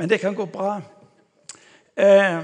[0.00, 0.82] Men det kan gå bra.
[1.94, 2.40] Eh,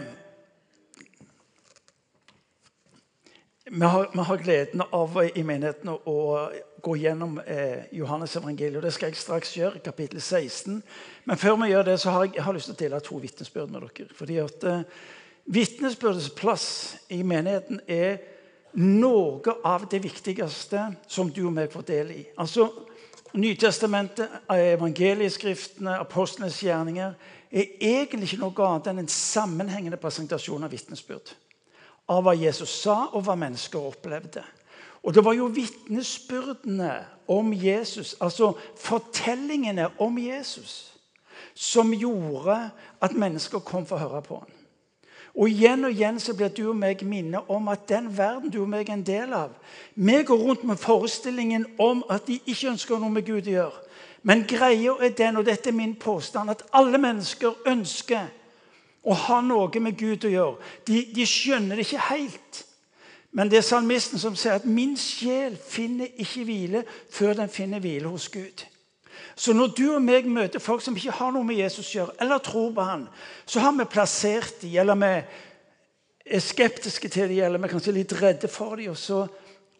[3.65, 6.17] vi, har, vi har, gleden av i menigheten å
[6.85, 8.77] gå gjennom eh, Johannes evangeliet.
[8.77, 10.83] og Det skal jeg straks gjøre, kapittel 16.
[11.25, 13.21] Men før vi gjør det, så har jeg, jeg har lyst til å dele to
[13.25, 14.09] vitnesbyrd med dere.
[14.19, 14.85] fordi at eh,
[15.47, 16.69] Vitnesbyrdets plass
[17.09, 18.19] i menigheten er
[18.77, 22.23] noe av det viktigste som du og meg får del i.
[22.37, 22.69] Altså,
[23.37, 27.13] Nytestamentet, evangelieskriftene, apostlenes gjerninger
[27.51, 31.35] er egentlig ikke noe annet enn en sammenhengende presentasjon av vitnesbyrd.
[32.11, 34.45] Av hva Jesus sa, og hva mennesker opplevde.
[35.07, 36.93] Og det var jo vitnesbyrdene
[37.31, 40.93] om Jesus, altså fortellingene om Jesus,
[41.55, 42.71] som gjorde
[43.03, 44.57] at mennesker kom for å høre på ham.
[45.37, 48.63] Og igjen og igjen så blir du og meg minnet om at den verden du
[48.63, 49.53] og meg er en del av
[49.95, 53.83] Vi går rundt med forestillingen om at de ikke ønsker noe med Gud å gjøre.
[54.27, 58.27] Men greia er den, og dette er min påstand, at alle mennesker ønsker
[59.07, 60.71] å ha noe med Gud å gjøre.
[60.89, 62.63] De, de skjønner det ikke helt.
[63.37, 66.83] Men det er salmisten som sier at 'min sjel finner ikke hvile
[67.13, 68.65] før den finner hvile hos Gud'.
[69.37, 72.17] Så når du og meg møter folk som ikke har noe med Jesus å gjøre,
[72.21, 73.09] eller tror på han,
[73.47, 75.13] så har vi plassert dem, eller vi
[76.27, 79.27] er skeptiske til dem, eller vi er kanskje litt redde for dem, og så,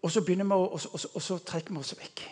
[0.03, 2.27] og så begynner vi, og så, og, så, og så trekker vi oss vekk.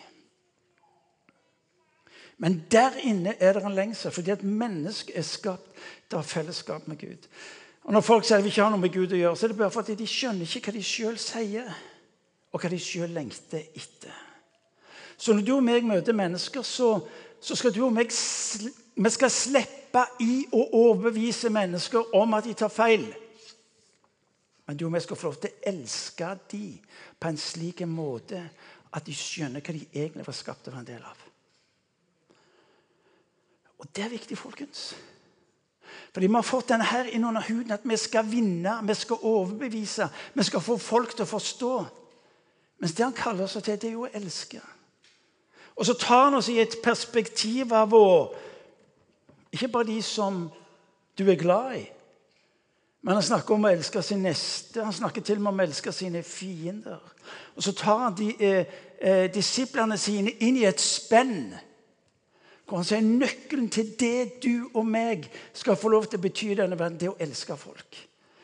[2.37, 5.69] Men der inne er det en lengsel, fordi et menneske er skapt
[6.09, 7.29] til å ha fellesskap med Gud.
[7.85, 9.53] Og Når folk sier at vi ikke har noe med Gud å gjøre, så er
[9.53, 11.69] det bare fordi de skjønner ikke hva de sjøl sier,
[12.51, 14.23] og hva de sjøl lengter etter.
[15.17, 16.97] Så når du og meg møter mennesker, så,
[17.39, 18.11] så skal du og meg
[18.95, 23.05] vi skal slippe i å overbevise mennesker om at de tar feil.
[24.65, 28.41] Men du og jeg skal få lov til å elske dem på en slik måte
[28.95, 31.24] at de skjønner hva de egentlig var skapt til å være en del av.
[33.85, 34.95] Og det er viktig, folkens.
[36.13, 39.21] Fordi vi har fått denne her inn under huden at vi skal vinne, vi skal
[39.21, 41.73] overbevise, vi skal få folk til å forstå.
[42.81, 44.61] Mens det han kaller oss til, det er jo å elske.
[45.75, 48.07] Og så tar han oss i et perspektiv av å
[49.55, 50.49] Ikke bare de som
[51.17, 51.83] du er glad i.
[53.01, 54.83] Men han snakker om å elske sin neste.
[54.83, 56.99] Han snakker til og med om å elske sine fiender.
[57.55, 58.65] Og så tar han de, eh,
[58.99, 61.53] eh, disiplene sine inn i et spenn.
[62.65, 66.51] Hvor han sier nøkkelen til det du og meg skal få lov til å bety
[66.51, 67.99] i denne verden, det er å elske folk.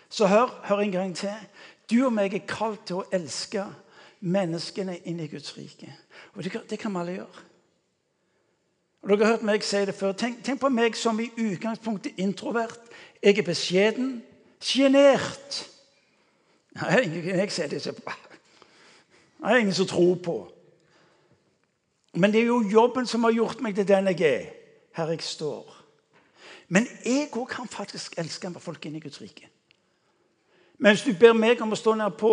[0.10, 1.34] Så hør, hør en gang til.
[1.90, 3.66] Du og meg er kalt til å elske
[4.22, 5.90] menneskene inn i Guds rike.
[6.36, 7.48] Og det, det kan vi alle gjøre.
[9.02, 10.14] Og dere har hørt meg si det før.
[10.14, 12.92] Tenk, tenk, på meg som i utgangspunktet introvert.
[13.24, 14.20] Jeg er beskjeden,
[14.62, 15.64] sjenert.
[16.78, 20.51] Jeg sier det så Det er ingen som tror på.
[22.14, 24.50] Men det er jo jobben som har gjort meg til den jeg er.
[24.96, 25.78] Her jeg står.
[26.68, 29.48] Men jeg òg kan faktisk elske folk inne i Guds rike.
[30.78, 32.32] Men hvis du ber meg om å stå nær på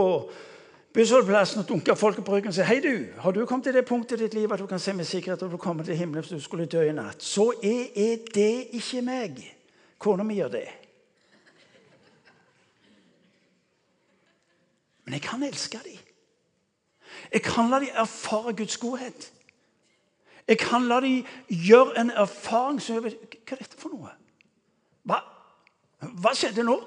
[0.94, 3.84] bussholdeplassen og dunke folk på ryggen og si hei du, har du kommet til det
[3.86, 6.24] punktet i ditt liv at du kan se med sikkerhet at du kommer til himmelen
[6.24, 9.42] hvis du skulle dø i natt, så er, er det ikke meg.
[9.98, 10.66] Kona mi gjør det.
[15.04, 15.98] Men jeg kan elske dem.
[17.32, 19.32] Jeg kan la dem erfare Guds godhet.
[20.48, 24.14] Jeg kan la dem gjøre en erfaring som Hva er dette for noe?
[25.04, 25.20] Hva,
[26.22, 26.78] Hva skjedde nå?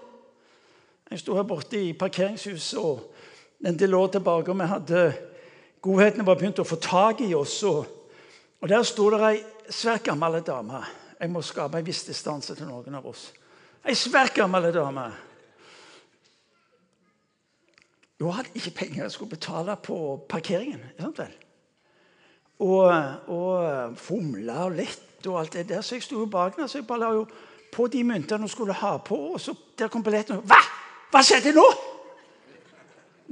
[1.11, 3.03] Jeg sto her borte i parkeringshuset og
[3.61, 5.01] den del år tilbake, og vi hadde
[5.81, 7.55] Godheten var begynt å få tak i oss.
[7.65, 7.85] Og,
[8.61, 9.39] og der sto det ei
[9.73, 10.81] svært gammel dame.
[11.17, 13.31] Jeg må skape en viss distanse til noen av oss.
[13.81, 15.07] Ei svært gammel dame.
[18.21, 19.97] Hun hadde ikke penger jeg skulle betale på
[20.29, 20.83] parkeringen.
[20.99, 21.33] Sant vel?
[22.61, 22.87] Og,
[23.33, 25.81] og fomla og lett og alt det der.
[25.81, 27.25] Så jeg sto bak henne så jeg bare la jo
[27.71, 29.17] på de myntene hun skulle ha på.
[29.33, 30.43] Og så der kom billetten.
[30.45, 30.59] Hva?
[31.11, 31.65] Hva skjedde nå?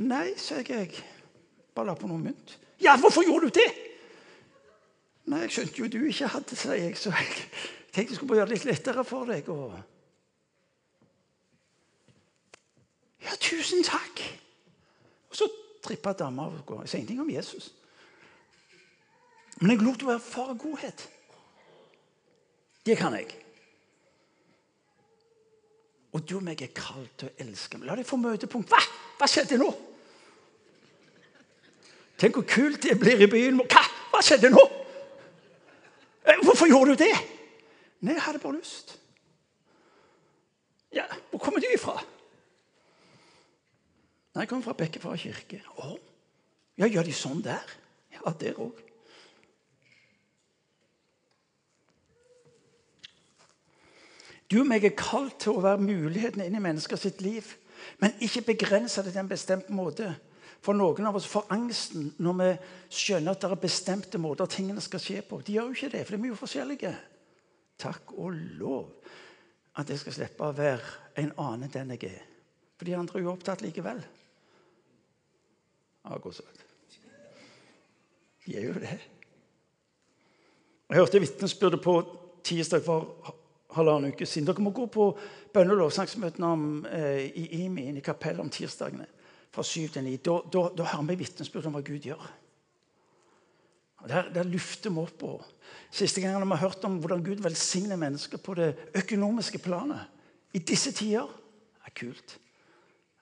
[0.09, 0.95] Nei, sa jeg.
[1.75, 2.57] Bare la på noen mynt.
[2.81, 3.69] Ja, hvorfor gjorde du det?
[5.29, 6.95] Nei, jeg skjønte jo du ikke hadde, sa jeg.
[6.97, 7.29] Så jeg
[7.93, 9.49] tenkte jeg skulle bare gjøre det litt lettere for deg.
[9.53, 9.75] Og...
[13.27, 14.23] Ja, tusen takk.
[15.29, 15.49] Og så
[15.85, 16.87] trippa dama av gårde.
[16.87, 17.69] Jeg sa ingenting om Jesus.
[19.59, 21.09] Men jeg lot far erfare godhet.
[22.85, 23.27] Det kan jeg.
[26.15, 27.77] Og du og meg er kalt til å elske.
[27.85, 28.71] La deg få møtepunkt.
[28.71, 28.79] Hva?
[29.19, 29.69] Hva skjedde nå?
[32.19, 33.59] Tenk hvor kult det blir i byen.
[33.61, 34.63] Hva, Hva skjedde nå?
[36.25, 37.13] Eh, hvorfor gjorde du det?
[38.01, 38.95] Nei, jeg hadde bare lyst.
[40.95, 41.99] Ja, Hvor kommer du ifra?
[44.33, 45.61] Nei, Jeg kommer fra Bekkefar kirke.
[45.77, 45.93] Å,
[46.79, 47.75] ja, Gjør de sånn der?
[48.15, 48.88] Ja, der òg.
[54.49, 57.45] Du og meg er kalt til å være mulighetene inn i mennesker sitt liv,
[58.01, 60.09] men ikke begrense det til en bestemt måte.
[60.59, 62.49] For noen av oss får angsten når vi
[62.99, 65.39] skjønner at det er bestemte måter tingene skal skje på.
[65.45, 66.93] De gjør jo ikke det, for de er jo forskjellige.
[67.79, 68.89] Takk og lov
[69.79, 72.25] at jeg skal slippe å være en annen enn den jeg er.
[72.79, 74.01] For de andre er jo opptatt likevel.
[76.03, 76.65] Ja, gå sagt.
[78.45, 78.97] De er jo det.
[80.89, 81.99] Jeg hørte vitnesbyrdet på
[82.43, 83.35] tirsdag for
[83.75, 84.47] halvannen uke siden.
[84.47, 85.11] Dere må gå på
[85.53, 86.51] bønne- og lovsangsmøtene
[86.89, 89.07] eh, i IMI i kapellet om tirsdagene
[89.51, 90.15] fra 7 til 9.
[90.25, 92.29] Da, da, da hører vi vitnesbyrd om hva Gud gjør.
[94.07, 95.23] Der, der lufter vi opp.
[95.23, 95.45] Og
[95.91, 100.07] siste gangen har vi hørt om hvordan Gud velsigner mennesker på det økonomiske planet.
[100.53, 101.29] I disse tider.
[101.85, 102.39] Er kult.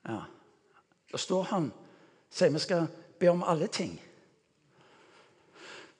[0.07, 0.21] Ja.
[1.11, 1.71] Da står han
[2.29, 2.87] sier vi skal
[3.19, 3.95] be om alle ting.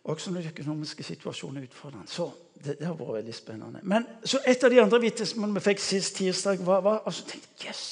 [0.07, 2.07] Også når den økonomiske situasjonen er utfordrende.
[2.07, 2.29] Så
[2.63, 3.81] det, det, har vært veldig spennende.
[3.83, 7.67] Men så Et av de andre vitnesmålene vi fikk sist tirsdag, var, var altså tenkte
[7.67, 7.83] Yes!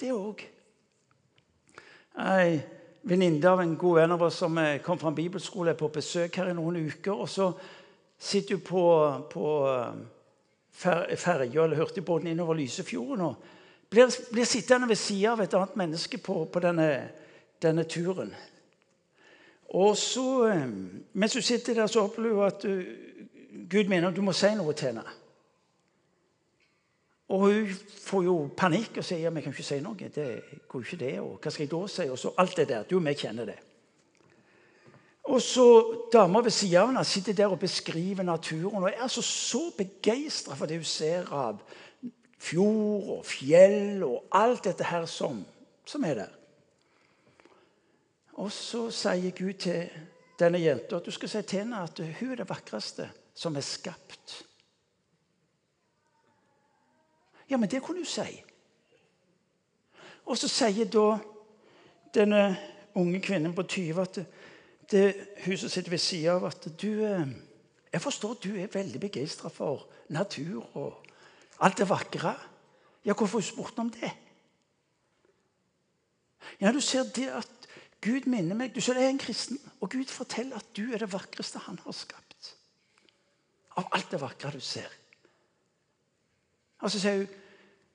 [0.00, 0.42] Det òg.
[2.18, 2.60] Ei
[3.02, 6.36] venninne av en god venn av oss som kom fra en bibelskole, er på besøk
[6.38, 7.24] her i noen uker.
[7.24, 7.50] og Så
[8.18, 8.84] sitter hun på,
[9.32, 13.34] på eh, ferja eller hurtigbåten innover Lysefjorden og
[13.90, 16.88] blir, blir sittende ved sida av et annet menneske på, på denne,
[17.62, 18.32] denne, turen.
[19.74, 20.66] Og så, eh,
[21.12, 22.66] Mens hun sitter der, så opplever hun at
[23.52, 25.04] Gud mener du må si noe til henne.
[27.32, 27.68] Og hun
[28.04, 30.08] får jo panikk og sier ja, vi kan ikke si noe.
[30.12, 30.28] Det
[30.68, 31.12] går ikke det.
[31.20, 32.08] Og hva skal jeg da si?
[32.12, 32.88] Og så alt det der.
[32.88, 33.58] Du vi kjenner det.
[35.32, 35.64] Og så
[36.12, 40.56] Dama ved siden av henne sitter der og beskriver naturen og er altså så begeistra
[40.58, 41.60] for det hun ser av
[42.42, 45.44] fjord og fjell og alt dette her som,
[45.86, 46.32] som er der.
[48.42, 49.86] Og så sier Gud til
[50.40, 53.64] denne jenta at du skal si til henne at hun er det vakreste som er
[53.66, 54.44] skapt.
[57.50, 58.42] Ja, men det kunne du si.
[60.24, 61.18] Og så sier da
[62.14, 62.42] denne
[62.94, 64.20] unge kvinnen på 20 at
[64.92, 65.06] det,
[65.44, 67.26] hun sitter ved sida av, at du eh,
[67.92, 71.02] Jeg forstår at du er veldig begeistra for natur og
[71.60, 72.32] alt det vakre.
[73.04, 74.12] Ja, hvorfor har du spurt om det?
[76.60, 77.68] Ja, du ser det at
[78.00, 80.98] Gud minner meg Du ser det er en kristen, og Gud forteller at du er
[80.98, 82.31] det vakreste han har skapt.
[83.76, 84.90] Av alt det vakre du ser.
[86.82, 87.38] Og så sier hun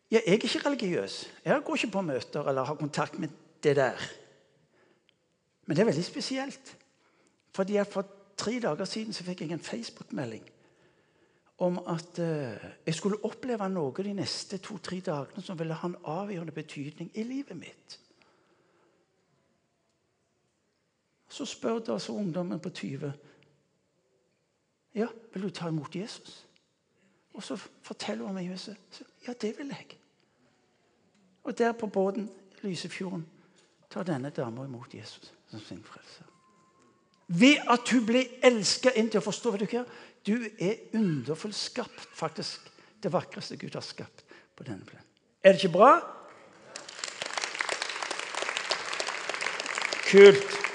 [0.08, 1.16] jeg er ikke religiøs.
[1.44, 3.30] Jeg går ikke på møter eller har kontakt med
[3.64, 4.04] det der.
[5.66, 6.78] Men det er veldig spesielt.
[7.52, 8.06] Fordi jeg For
[8.38, 10.46] tre dager siden så fikk jeg en Facebook-melding
[11.58, 15.96] om at uh, jeg skulle oppleve noe de neste to-tre dagene som ville ha en
[16.06, 18.00] avgjørende betydning i livet mitt.
[21.30, 23.12] Så spør da så ungdommen på 20
[24.98, 26.48] ja, vil du ta imot Jesus.
[27.38, 27.56] Og så
[27.86, 29.02] forteller hun meg Jesus.
[29.28, 29.98] Ja, det vil jeg.
[31.44, 32.30] Og der på båten
[32.62, 33.28] Lysefjorden
[33.90, 36.26] tar denne dama imot Jesus som sin frelser.
[37.28, 39.86] Ved at hun ble elska inn til å forstå vet Du hva?
[40.28, 42.08] Du er underfullt skapt.
[42.16, 42.72] Faktisk
[43.04, 45.06] det vakreste Gud har skapt på denne planen.
[45.44, 45.92] Er det ikke bra?
[50.08, 50.67] Kult.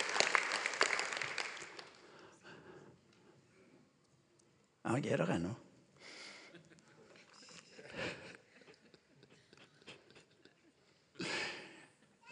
[4.96, 5.54] Jeg er der ennå.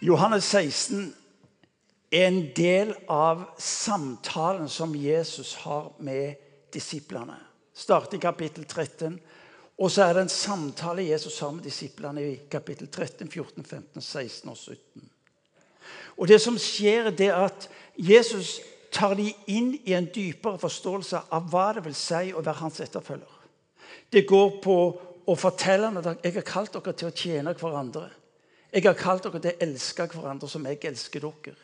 [0.00, 1.14] Johannes 16
[2.10, 6.40] er en del av samtalen som Jesus har med
[6.72, 7.36] disiplene.
[7.74, 9.18] Starter i kapittel 13.
[9.80, 14.02] Og så er det en samtale Jesus har med disiplene i kapittel 13, 14, 15,
[14.02, 15.10] 16 og 17.
[16.16, 21.22] Og Det som skjer, det er at Jesus tar de inn i en dypere forståelse
[21.30, 23.36] av hva det vil si å være hans etterfølger.
[24.10, 24.76] Det går på
[25.30, 28.08] å fortelle ham at jeg har kalt dere til å tjene hverandre.
[28.70, 31.56] Jeg har kalt dere til å elske hverandre som jeg elsker dere.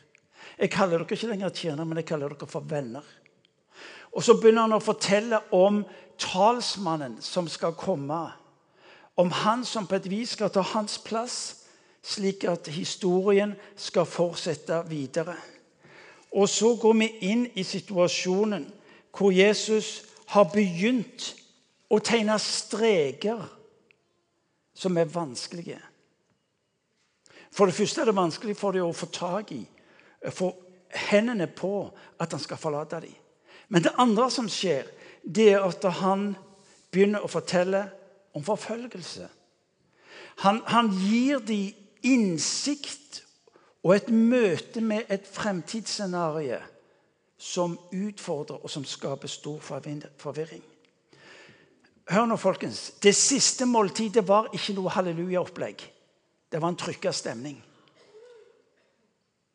[0.57, 3.03] Jeg kaller dere ikke lenger tjenere, men jeg kaller dere for venner.
[4.15, 5.83] Og Så begynner han å fortelle om
[6.17, 8.31] talsmannen som skal komme.
[9.17, 11.67] Om han som på et vis skal ta hans plass,
[12.01, 15.35] slik at historien skal fortsette videre.
[16.31, 18.67] Og så går vi inn i situasjonen
[19.17, 20.03] hvor Jesus
[20.33, 21.31] har begynt
[21.89, 23.45] å tegne streker
[24.77, 25.79] som er vanskelige.
[27.51, 29.63] For det første er det vanskelig for dem å få tak i,
[30.29, 30.51] få
[31.09, 31.87] hendene på
[32.19, 33.15] at han skal forlate dem.
[33.67, 34.85] Men det andre som skjer,
[35.23, 36.29] det er at han
[36.91, 37.87] begynner å fortelle
[38.37, 39.27] om forfølgelse.
[40.45, 41.73] Han, han gir dem
[42.05, 43.23] innsikt
[43.87, 46.57] og et møte med et fremtidsscenario
[47.39, 50.63] som utfordrer og som skaper stor forvirring.
[52.11, 52.97] Hør nå, folkens.
[53.03, 55.85] Det siste måltidet var ikke noe hallelujaopplegg.
[56.51, 57.55] Det var en trykka stemning.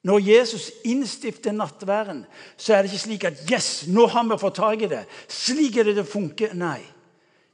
[0.08, 2.24] Når Jesus innstifter nattværen,
[2.56, 5.04] så er det ikke slik at yes, nå har vi fått tak i det.
[5.28, 6.56] Slik er det det funker.
[6.56, 6.80] Nei.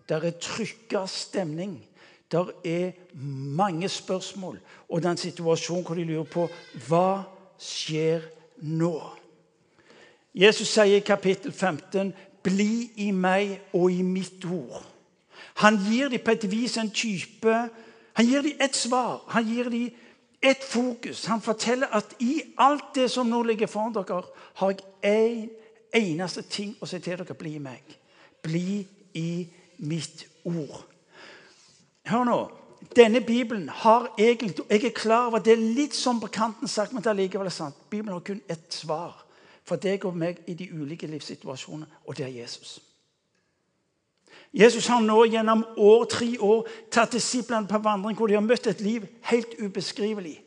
[0.08, 1.76] Det er trykka stemning.
[2.30, 6.48] Det er mange spørsmål, og den situasjonen hvor de lurer på
[6.88, 7.22] hva
[7.58, 8.26] skjer
[8.68, 8.94] nå.
[10.34, 12.12] Jesus sier i kapittel 15
[12.44, 14.84] bli i meg og i mitt ord.
[15.64, 17.54] Han gir dem på et vis en type
[18.18, 19.22] Han gir dem et svar.
[19.28, 19.90] Han gir dem
[20.42, 21.24] et fokus.
[21.24, 24.22] Han forteller at i alt det som nå ligger foran dere,
[24.54, 25.48] har jeg én
[25.94, 27.34] en eneste ting å si til dere.
[27.38, 27.94] Bli i meg.
[28.42, 29.46] Bli i
[29.78, 30.82] mitt ord.
[32.08, 32.38] Hør nå.
[32.96, 36.92] Denne Bibelen har egentlig Jeg er klar over det er litt sånn på kanten sagt,
[36.92, 37.76] men det er likevel sant.
[37.90, 39.24] Bibelen har kun ett svar
[39.66, 42.78] for deg og meg i de ulike livssituasjonene, og det er Jesus.
[44.52, 48.66] Jesus har nå gjennom år, tre år tatt disiplene på vandring hvor de har møtt
[48.70, 50.38] et liv helt ubeskrivelig.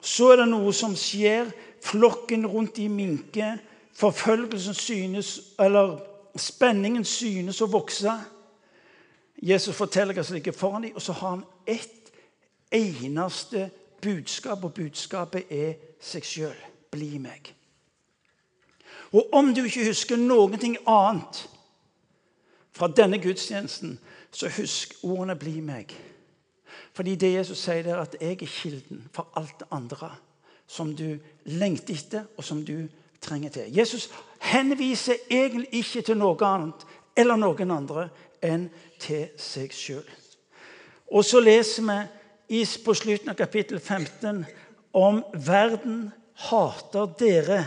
[0.00, 1.48] Så er det noe som skjer.
[1.86, 3.56] Flokken rundt de minker.
[3.96, 5.96] Forfølgelsen synes, eller
[6.36, 8.12] spenningen synes å vokse.
[9.42, 12.12] Jesus forteller hva som ligger foran dem, og så har han ett
[12.72, 13.70] eneste
[14.02, 16.56] budskap, og budskapet er seg sjøl.
[16.90, 17.52] Bli meg.
[19.12, 21.42] Og om du ikke husker noen ting annet
[22.76, 23.98] fra denne gudstjenesten,
[24.30, 25.94] så husk ordene 'bli meg'.
[26.92, 30.10] Fordi det Jesus sier, er at jeg er kilden for alt det andre
[30.66, 32.88] som du lengter etter, og som du
[33.20, 33.76] trenger til.
[33.76, 38.08] Jesus henviser egentlig ikke til noe annet eller noen andre
[38.44, 38.68] enn
[39.02, 40.06] til seg sjøl.
[41.12, 41.86] Og så leser
[42.48, 44.44] vi på slutten av kapittel 15
[44.96, 46.08] om verden
[46.48, 47.60] hater dere.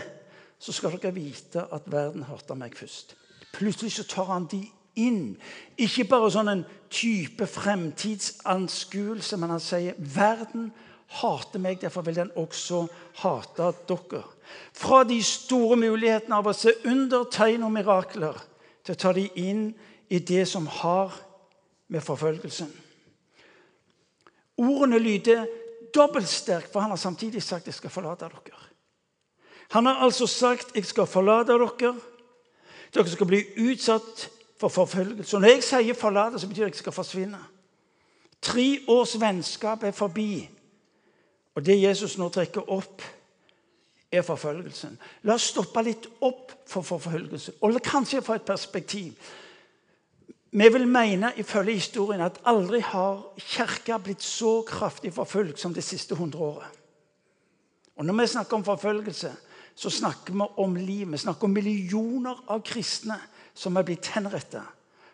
[0.60, 3.16] Så skal dere vite at verden hater meg først.
[3.56, 4.62] Plutselig så tar han de
[5.00, 5.38] inn.
[5.80, 10.70] Ikke bare sånn en type fremtidsanskuelse, men han sier verden
[11.20, 12.84] hater meg, derfor vil den også
[13.24, 14.24] hate dere.
[14.74, 18.38] Fra de store mulighetene av å se under, tegn og mirakler
[18.86, 19.70] til å ta de inn
[20.10, 21.16] i det som har
[21.88, 22.70] med forfølgelsen.
[24.58, 25.46] Ordene lyder
[25.96, 28.70] dobbelt sterkt, for han har samtidig sagt 'jeg skal forlate dere'.
[29.70, 32.00] Han har altså sagt 'jeg skal forlate dere'.
[32.94, 35.40] Dere skal bli utsatt for forfølgelse.
[35.40, 37.40] Når jeg sier 'forlate', så betyr det jeg skal forsvinne.
[38.42, 40.50] Tre års vennskap er forbi.
[41.56, 43.02] Og det Jesus nå trekker opp,
[44.12, 45.00] er forfølgelsen.
[45.24, 49.14] La oss stoppe litt opp for forfølgelse, og kanskje få et perspektiv.
[50.52, 55.84] Vi vil mene ifølge historien at aldri har Kirka blitt så kraftig forfulgt som det
[55.86, 56.80] siste hundre året.
[57.96, 59.32] Og Når vi snakker om forfølgelse,
[59.76, 61.12] så snakker vi om liv.
[61.12, 63.20] Vi snakker om millioner av kristne
[63.54, 64.64] som er blitt henrettet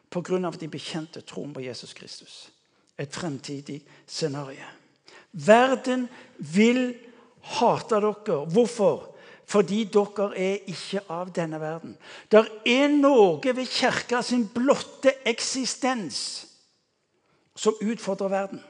[0.09, 0.47] pga.
[0.47, 2.49] at de bekjente troen på Jesus Kristus.
[2.97, 4.63] Et fremtidig scenario.
[5.31, 6.95] Verden vil
[7.41, 8.45] hate dere.
[8.45, 9.14] Hvorfor?
[9.45, 11.97] Fordi dere er ikke av denne verden.
[12.31, 16.47] Det er noe ved kirka sin blotte eksistens
[17.55, 18.61] som utfordrer verden.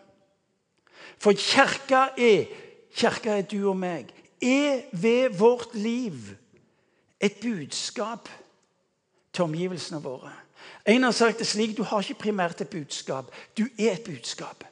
[1.17, 2.45] For kirka er,
[2.95, 6.35] kirka er du og meg, er ved vårt liv
[7.19, 8.29] et budskap
[9.33, 10.31] til omgivelsene våre.
[10.85, 14.63] En har sagt det slik du har ikke primært et budskap, du er et budskap.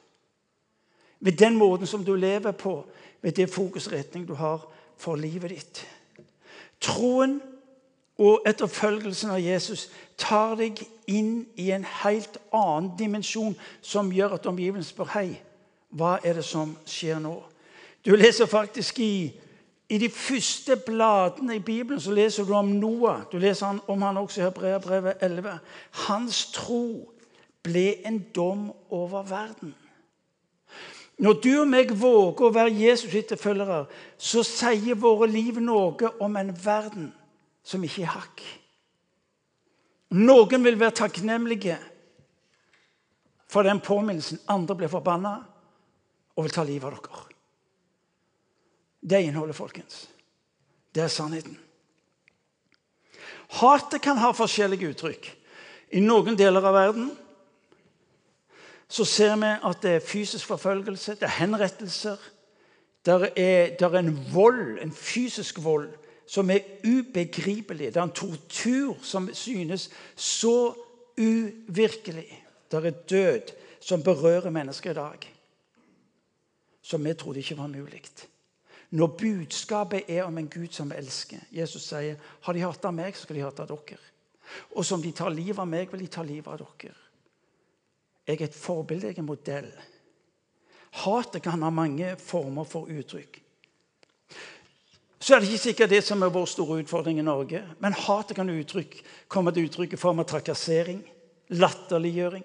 [1.20, 2.84] Ved den måten som du lever på,
[3.22, 5.86] ved det fokusretning du har for livet ditt.
[6.84, 7.38] Troen
[8.20, 9.88] og etterfølgelsen av Jesus
[10.20, 10.78] tar deg
[11.10, 15.28] inn i en helt annen dimensjon som gjør at omgivelsene spør hei,
[15.94, 17.38] hva er det som skjer nå?
[18.04, 19.14] Du leser faktisk i
[19.88, 23.20] i de første bladene i Bibelen så leser du om Noah.
[23.32, 25.58] Du leser om han også i Hebreabrevet 11.
[26.06, 27.12] Hans tro
[27.62, 29.74] ble en dom over verden.
[31.22, 33.84] Når du og meg våger å være Jesus' etterfølgere,
[34.18, 37.12] så sier våre liv noe om en verden
[37.64, 38.42] som ikke er hakk.
[40.14, 41.78] Noen vil være takknemlige
[43.50, 44.42] for den påminnelsen.
[44.50, 45.36] Andre blir forbanna
[46.34, 47.24] og vil ta livet av dere.
[49.04, 50.06] Det er innholdet, folkens.
[50.94, 51.58] Det er sannheten.
[53.60, 55.28] Hatet kan ha forskjellige uttrykk.
[55.94, 57.10] I noen deler av verden
[58.88, 62.16] så ser vi at det er fysisk forfølgelse, det er henrettelser.
[63.06, 65.90] Det er, er, en vold, en fysisk vold,
[66.26, 67.92] som er ubegripelig.
[67.94, 70.74] Det er en tortur som synes så
[71.18, 72.44] uvirkelig.
[72.70, 75.34] Det er død som berører mennesker i dag,
[76.82, 78.02] som vi trodde ikke var mulig.
[78.90, 81.38] Når budskapet er om en Gud som elsker.
[81.52, 83.98] Jesus sier har de hatt av meg, så skal de hate av dere.
[84.76, 87.03] Og som de tar livet av meg, vil de ta livet av dere.
[88.26, 89.72] Jeg er et forbilde, jeg er en modell.
[91.04, 93.40] Hatet kan ha mange former for uttrykk.
[95.24, 97.62] Så er det ikke sikkert det som er vår store utfordring i Norge.
[97.80, 101.00] Men hatet kan uttrykk, komme til uttrykk i form av trakassering,
[101.48, 102.44] latterliggjøring.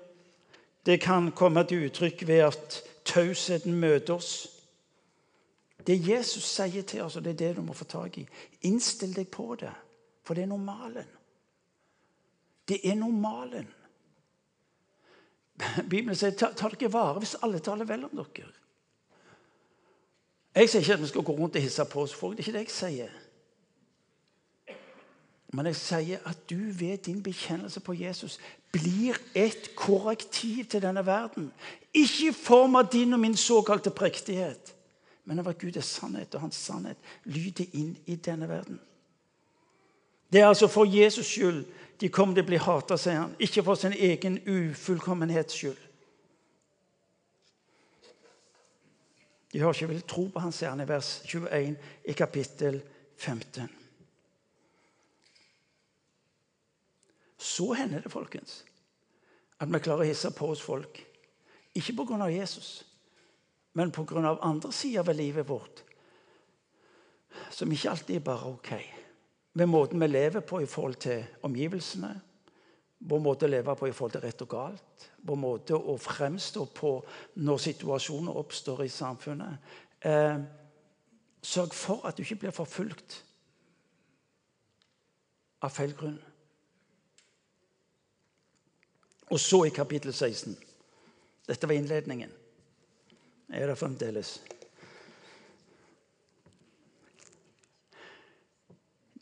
[0.85, 4.31] Det kan komme til uttrykk ved at tausheten møter oss.
[5.87, 8.25] Det Jesus sier til oss, og det er det du må få tak i,
[8.67, 9.73] innstill deg på det.
[10.23, 11.07] For det er normalen.
[12.67, 13.67] Det er normalen.
[15.89, 18.51] Bibelen sier ta, ta dere vare hvis alle taler vel om dere.
[20.55, 22.37] Jeg sier ikke at vi skal gå rundt og hisse på oss folk.
[22.37, 23.17] Det er ikke det jeg sier.
[25.53, 28.37] Men jeg sier at du ved din bekjennelse på Jesus
[28.71, 31.51] blir et korrektiv til denne verden.
[31.93, 34.75] Ikke i form av din og min såkalte prektighet,
[35.25, 38.79] men av at Gud er sannhet, og hans sannhet lyder inn i denne verden.
[40.31, 41.65] Det er altså for Jesus skyld
[41.99, 43.35] de kommer til å bli hata, sier han.
[43.43, 45.79] Ikke for sin egen ufullkommenhets skyld.
[49.49, 52.79] De har ikke villet tro på han, sier han i vers 21 i kapittel
[53.17, 53.67] 15.
[57.39, 58.61] Så hender det, folkens,
[59.59, 61.01] at vi klarer å hisse på oss folk.
[61.75, 62.29] Ikke pga.
[62.31, 62.85] Jesus,
[63.73, 64.37] men pga.
[64.39, 65.83] andre sider ved livet vårt
[67.53, 68.98] som ikke alltid er bare ok
[69.59, 72.13] med måten vi lever på i forhold til omgivelsene,
[72.99, 76.65] vår måte å leve på i forhold til rett og galt, vår måte å fremstå
[76.75, 76.93] på
[77.39, 79.71] når situasjoner oppstår i samfunnet.
[80.03, 80.39] Eh,
[81.43, 83.21] sørg for at du ikke blir forfulgt
[85.63, 86.19] av feil grunn.
[89.29, 90.55] Og så i kapittel 16.
[91.47, 92.31] Dette var innledningen.
[93.49, 94.39] Er det fremdeles?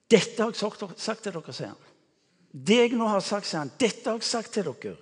[0.07, 1.83] Dette har jeg sagt til dere, sier han.
[2.51, 4.95] Det jeg nå har sagt, sier han, dette har jeg sagt til dere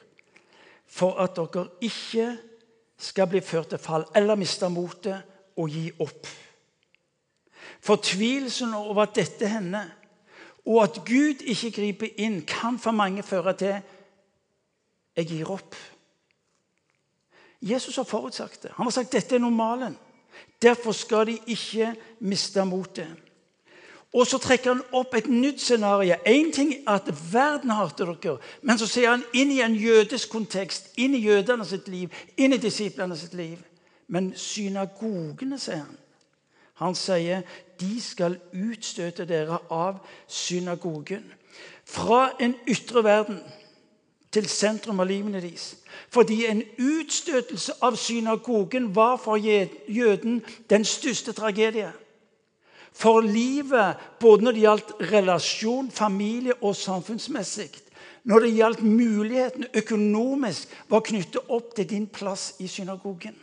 [0.85, 2.27] for at dere ikke
[3.01, 6.27] skal bli ført til fall eller miste motet og gi opp.
[7.85, 9.89] Fortvilelsen over at dette hender,
[10.65, 13.75] og at Gud ikke griper inn, kan for mange føre til
[15.15, 15.75] jeg gir opp.
[17.61, 18.71] Jesus har forutsagt det.
[18.75, 19.95] Han har sagt dette er normalen.
[20.61, 23.07] Derfor skal de ikke miste motet.
[24.15, 26.15] Og så trekker han opp et nytt scenario.
[26.23, 30.31] Én ting er at verden hater dere, men så ser han inn i en jødisk
[30.31, 33.59] kontekst, inn i jødene sitt liv, inn i disiplene sitt liv.
[34.07, 35.97] Men synagogene, sier han.
[36.79, 37.43] Han sier
[37.79, 41.27] de skal utstøte dere av synagogen.
[41.85, 43.43] Fra en ytre verden
[44.31, 45.73] til sentrum av livene deres.
[46.11, 51.91] Fordi en utstøtelse av synagogen var for jøden den største tragedie
[52.95, 57.69] for livet både når det gjaldt relasjon, familie og samfunnsmessig.
[58.25, 63.35] Når det gjaldt mulighetene økonomisk, var knyttet opp til din plass i synagogen.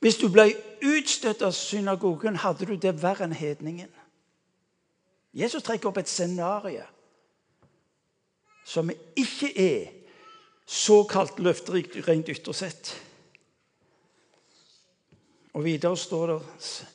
[0.00, 0.50] Hvis du ble
[0.84, 3.90] utstøtt av synagogen, hadde du det verre enn hedningen.
[5.36, 6.86] Jesus trekker opp et scenario
[8.66, 9.90] som ikke er
[10.66, 12.94] såkalt løfterikt rent ytterst sett.
[15.54, 16.40] Og videre står det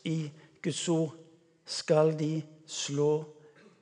[0.10, 0.18] i
[0.62, 1.16] Guds ord
[1.66, 3.24] skal de slå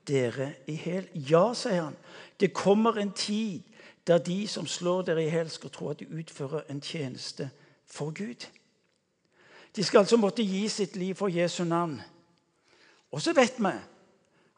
[0.07, 1.09] dere i hjel.
[1.29, 1.97] Ja, sier han.
[2.39, 3.61] Det kommer en tid
[4.07, 7.49] der de som slår dere i hjel, skal tro at de utfører en tjeneste
[7.85, 8.47] for Gud.
[9.75, 11.99] De skal altså måtte gi sitt liv for Jesu navn.
[13.11, 13.73] Og så vet vi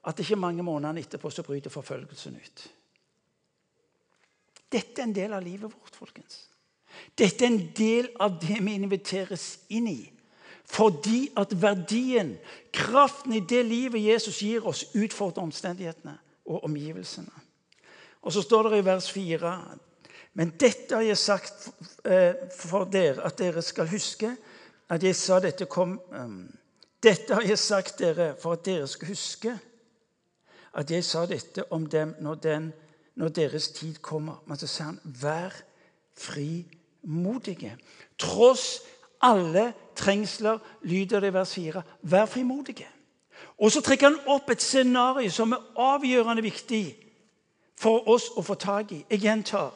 [0.08, 2.64] at ikke mange måneder etterpå så bryter forfølgelsen ut.
[4.72, 6.48] Dette er en del av livet vårt, folkens.
[7.18, 10.00] Dette er en del av det vi inviteres inn i.
[10.72, 12.38] Fordi at verdien,
[12.74, 16.14] kraften i det livet Jesus gir oss, utfordrer omstendighetene
[16.46, 17.42] og omgivelsene.
[18.22, 19.52] Og så står det i vers 4.:
[20.34, 21.68] Men dette har jeg sagt
[22.06, 24.36] eh, for dere, at dere skal huske
[24.90, 26.48] at jeg sa dette kom um,
[27.04, 29.56] Dette har jeg sagt dere for at dere skal huske
[30.78, 32.74] at jeg sa dette om dem når, den,
[33.16, 34.44] når deres tid kommer.
[34.46, 35.56] Men så sier han, vær
[36.14, 37.74] frimodige.
[38.22, 38.84] Tross
[39.22, 41.82] alle trengsler, lyder det i vers 4.
[42.02, 42.88] Vær frimodige.
[43.58, 46.86] Og så trekker han opp et scenario som er avgjørende viktig
[47.78, 49.04] for oss å få tak i.
[49.10, 49.72] Jeg gjentar.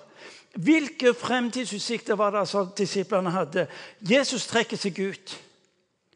[0.56, 3.68] Hvilke fremtidsutsikter var det altså disiplene hadde?
[4.00, 5.42] Jesus trekker seg ut.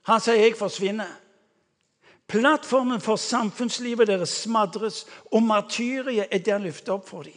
[0.03, 1.17] Han sier 'jeg forsvinner'.
[2.27, 7.33] Plattformen for samfunnslivet deres smadres, og martyriet er der løftet opp for dem.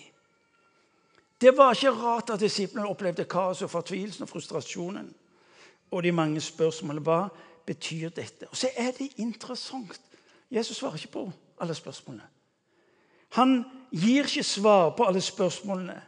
[1.41, 5.15] Det var ikke rart at disiplene opplevde kaos og fortvilelsen og frustrasjonen
[5.93, 7.05] og de mange spørsmålene.
[7.05, 7.29] Hva
[7.67, 8.49] betyr dette?
[8.51, 10.01] Og så er det interessant.
[10.51, 12.25] Jesus svarer ikke på alle spørsmålene.
[13.33, 16.01] Han gir ikke svar på alle spørsmålene.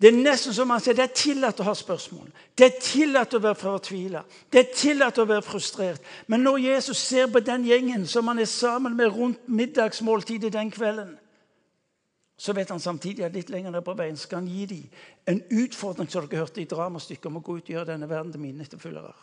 [0.00, 2.26] Det er nesten som han sier, det er tillatt å ha spørsmål.
[2.58, 4.24] Det er tillatt å være fortvila.
[4.52, 6.02] Det er tillatt å være frustrert.
[6.26, 10.72] Men når Jesus ser på den gjengen som han er sammen med rundt middagsmåltidet den
[10.74, 11.14] kvelden,
[12.36, 14.88] så vet han samtidig at litt lenger ned på veien skal han gi dem
[15.30, 18.32] en utfordring som dere hørte i dramastykket om å gå ut og gjøre denne verden
[18.34, 19.14] til mine etterfølgere.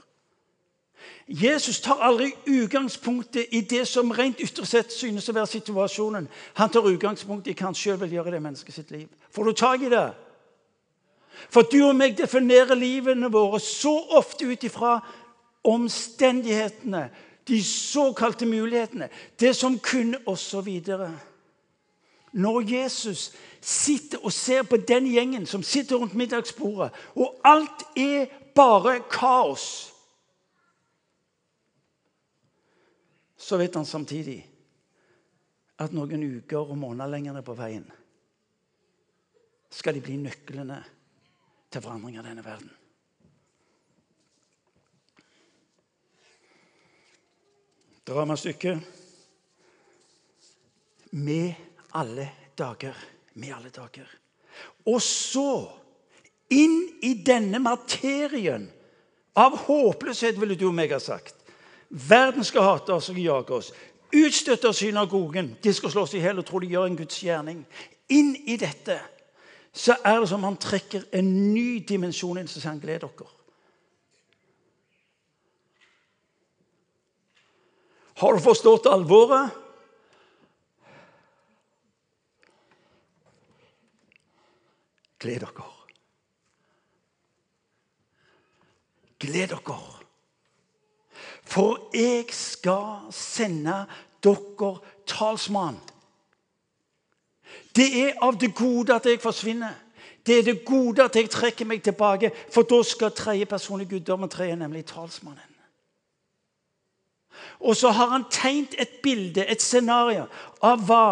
[1.28, 6.28] Jesus tar aldri utgangspunktet i det som rent ytre sett synes å være situasjonen.
[6.60, 9.08] Han tar utgangspunkt i hva han sjøl vil gjøre i det mennesket sitt liv.
[9.32, 10.08] Får du tak i det?
[11.50, 15.00] For du og meg definerer livene våre så ofte ut ifra
[15.68, 17.10] omstendighetene,
[17.48, 20.70] de såkalte mulighetene, det som kunne, osv.
[22.32, 28.30] Når Jesus sitter og ser på den gjengen som sitter rundt middagsbordet, og alt er
[28.56, 29.92] bare kaos
[33.42, 34.38] så vet han samtidig
[35.82, 37.88] at noen uker og måneder lenger ned på veien
[39.72, 40.78] skal de bli nøklene
[41.72, 42.70] til forandring av denne verden.
[48.06, 48.84] Dramastykket
[51.12, 52.98] med alle dager.
[53.34, 54.08] Med alle dager.
[54.86, 55.72] Og så,
[56.52, 58.68] inn i denne materien
[59.40, 61.38] av håpløshet, ville du og meg ha sagt,
[61.92, 63.72] Verden skal hate oss og jage oss.
[64.16, 65.58] Utstøtte av synagogen.
[65.64, 67.66] De skal slås i hjel og tro de gjør en Guds gjerning.
[68.12, 68.96] Inn i dette
[69.76, 72.48] så er det som han trekker en ny dimensjon inn.
[72.48, 73.28] Så han, gled dere.
[78.22, 79.61] Har du forstått alvoret?
[85.22, 85.68] Gled dere.
[89.22, 89.78] Gled dere.
[91.46, 93.84] For jeg skal sende
[94.24, 94.74] dere
[95.06, 95.78] talsmann.
[97.76, 99.78] Det er av det gode at jeg forsvinner.
[100.26, 103.88] Det er det gode at jeg trekker meg tilbake, for da skal tredje person i
[103.90, 105.48] guddommen tre, nemlig talsmannen.
[107.60, 110.28] Og så har han tegnet et bilde, et scenario,
[110.62, 111.06] av hva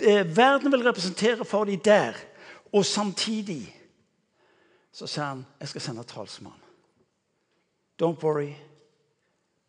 [0.00, 2.18] eh, verden vil representere for dem der.
[2.74, 3.62] Og samtidig
[4.94, 6.60] så sier han jeg skal sende talsmann.
[8.02, 8.54] Don't worry.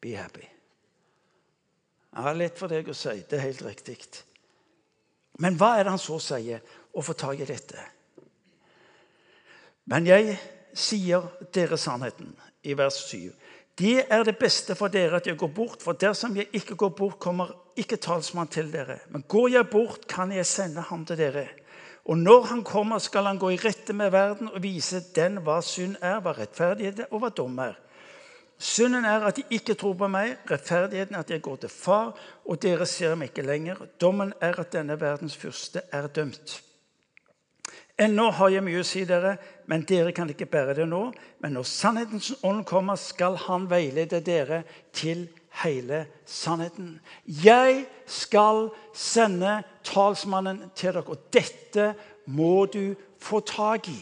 [0.02, 0.46] Be happy.
[2.16, 3.20] Jeg har lett for deg å si.
[3.30, 3.98] Det er helt riktig.
[5.44, 6.64] Men hva er det han så sier?
[6.96, 7.82] Å få tak i dette.
[9.92, 10.38] Men jeg
[10.76, 12.32] sier dere sannheten,
[12.66, 13.34] i vers 7.
[13.76, 16.94] Det er det beste for dere at jeg går bort, for dersom jeg ikke går
[16.96, 19.02] bort, kommer ikke talsmann til dere.
[19.12, 21.50] Men går jeg bort, kan jeg sende ham til dere.
[22.06, 25.58] Og når han kommer, skal han gå i rette med verden og vise den hva
[25.66, 27.80] synd er, hva rettferdighet og hva dom er.
[28.62, 30.38] Synden er at de ikke tror på meg.
[30.48, 32.14] Rettferdigheten er at jeg går til Far,
[32.46, 33.82] og dere ser meg ikke lenger.
[34.00, 36.62] Dommen er at denne verdens fyrste er dømt.
[38.00, 39.38] Ennå har jeg mye å si dere,
[39.72, 41.02] men dere kan ikke bære det nå.
[41.44, 44.64] Men når sannhetens ånd kommer, skal han veilede dere
[44.96, 45.28] til
[45.64, 46.98] hele sannheten.
[47.26, 51.94] Jeg skal sende talsmannen til dere, og dette
[52.26, 54.00] må du få tak i.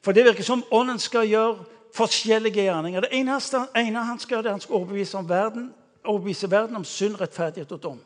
[0.00, 3.00] For det virker som ånden skal gjøre forskjellige gjerninger.
[3.04, 5.72] Det eneste, ene han skal gjøre, det er han skal overbevise, verden,
[6.04, 8.00] overbevise verden om synd, rettferdighet og dom.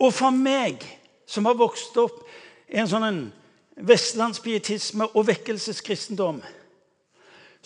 [0.00, 0.84] Og for meg,
[1.26, 2.22] som har vokst opp
[2.68, 3.24] i en sånn
[3.76, 6.40] vestlandspietisme og vekkelseskristendom,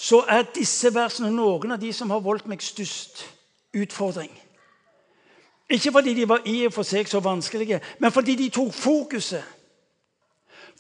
[0.01, 3.25] så er disse versene noen av de som har voldt meg størst
[3.77, 4.31] utfordring.
[5.71, 9.45] Ikke fordi de var i og for seg så vanskelige, men fordi de tok fokuset.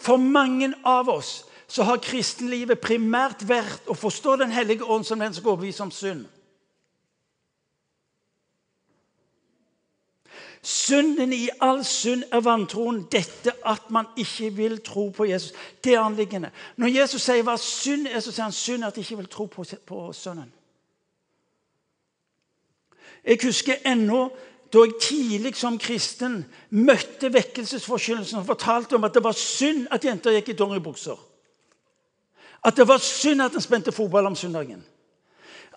[0.00, 5.20] For mange av oss så har kristenlivet primært vært å forstå Den hellige ånd som
[5.20, 6.24] den som overbevise om synd.
[10.62, 13.04] Synden i all synd er vantroen.
[13.12, 15.54] Dette at man ikke vil tro på Jesus.
[15.84, 16.50] Det er anliggende.
[16.76, 19.46] Når Jesus sier hva synd er, så sier han synd at de ikke vil tro
[19.46, 20.52] på, på Sønnen.
[23.24, 24.30] Jeg husker ennå
[24.72, 30.04] da jeg tidlig som kristen møtte vekkelsesforkynnelsen og fortalte om at det var synd at
[30.04, 31.18] jenter gikk i dongeribukser.
[32.64, 34.84] At det var synd at en spente fotball om søndagen.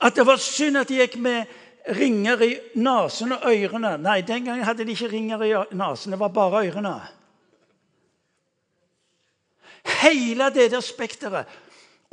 [0.02, 1.50] At det var synd at de gikk med
[1.98, 3.98] ringer i nesen og ørene.
[3.98, 6.96] Nei, den gangen hadde de ikke ringer i nesen, det var bare ørene.
[10.04, 11.50] Hele det der spekteret.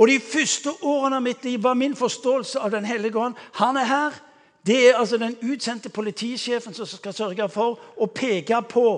[0.00, 3.34] Og de første årene av mitt liv var min forståelse av Den hellige ånd.
[3.60, 4.20] Han er her.
[4.66, 8.90] Det er altså den utsendte politisjefen som skal sørge for å peke på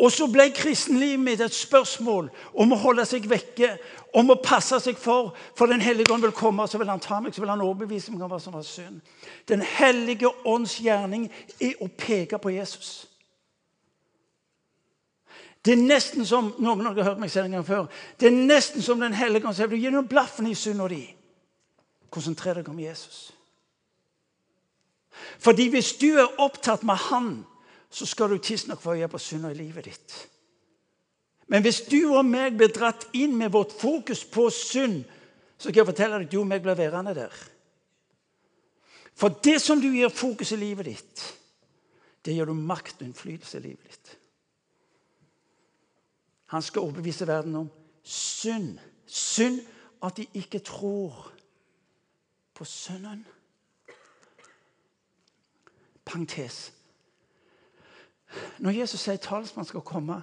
[0.00, 3.74] og så ble kristenlivet mitt et spørsmål om å holde seg vekke,
[4.16, 5.34] om å passe seg for.
[5.58, 8.12] For Den hellige ånd vil komme, så vil han ta meg, så vil han overbevise
[8.12, 9.02] meg om hva som var synd.
[9.48, 11.28] Den hellige ånds gjerning
[11.60, 13.04] er å peke på Jesus.
[15.60, 18.30] Det er nesten som noen av dere har hørt meg si en gang før, det
[18.30, 21.02] er nesten som Den hellige ånd sier du gir noen blaffen i synda di.
[22.10, 23.30] Konsentrer deg om Jesus.
[25.38, 27.30] Fordi hvis du er opptatt med Han,
[27.90, 30.16] så skal du tidsnok få øye på synder i livet ditt.
[31.50, 35.02] Men hvis du og meg blir dratt inn med vårt fokus på synd,
[35.58, 37.34] så kan jeg fortelle deg at du og meg blir værende der.
[39.18, 41.24] For det som du gir fokus i livet ditt,
[42.24, 44.14] det gir du makt og innflytelse i livet ditt.
[46.54, 47.68] Han skal overbevise verden om
[48.02, 48.78] synd.
[49.06, 49.60] Synd
[50.02, 51.29] at de ikke tror
[52.60, 53.26] på Sønnen.
[56.04, 56.72] Parentes.
[58.58, 60.18] Når Jesus sier talsmann skal komme,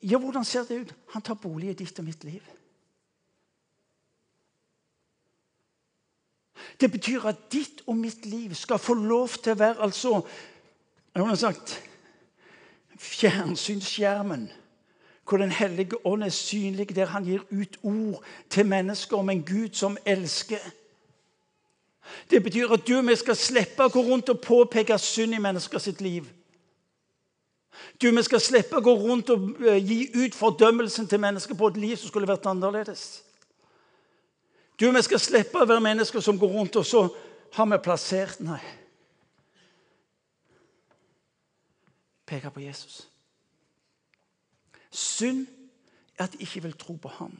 [0.00, 0.94] ja, hvordan ser det ut?
[1.12, 2.40] Han tar bolig i ditt og mitt liv.
[6.80, 10.22] Det betyr at ditt og mitt liv skal få lov til å være altså
[11.16, 11.76] Noen har sagt
[12.96, 14.48] fjernsynsskjermen.
[15.28, 19.44] Hvor Den hellige ånd er synlig, der han gir ut ord til mennesker om en
[19.44, 20.64] Gud som elsker.
[22.30, 25.42] Det betyr at du og vi skal slippe å gå rundt og påpeke synd i
[25.42, 26.26] mennesker sitt liv.
[28.00, 31.70] Du, Vi skal slippe å gå rundt og eh, gi ut fordømmelsen til mennesker på
[31.72, 33.22] et liv som skulle vært annerledes.
[34.80, 37.06] Du, Vi skal slippe å være mennesker som går rundt, og så
[37.56, 38.60] har vi plassert Nei.
[42.26, 43.04] Peke på Jesus.
[44.90, 45.46] Synd
[46.18, 47.36] er at de ikke vil tro på ham.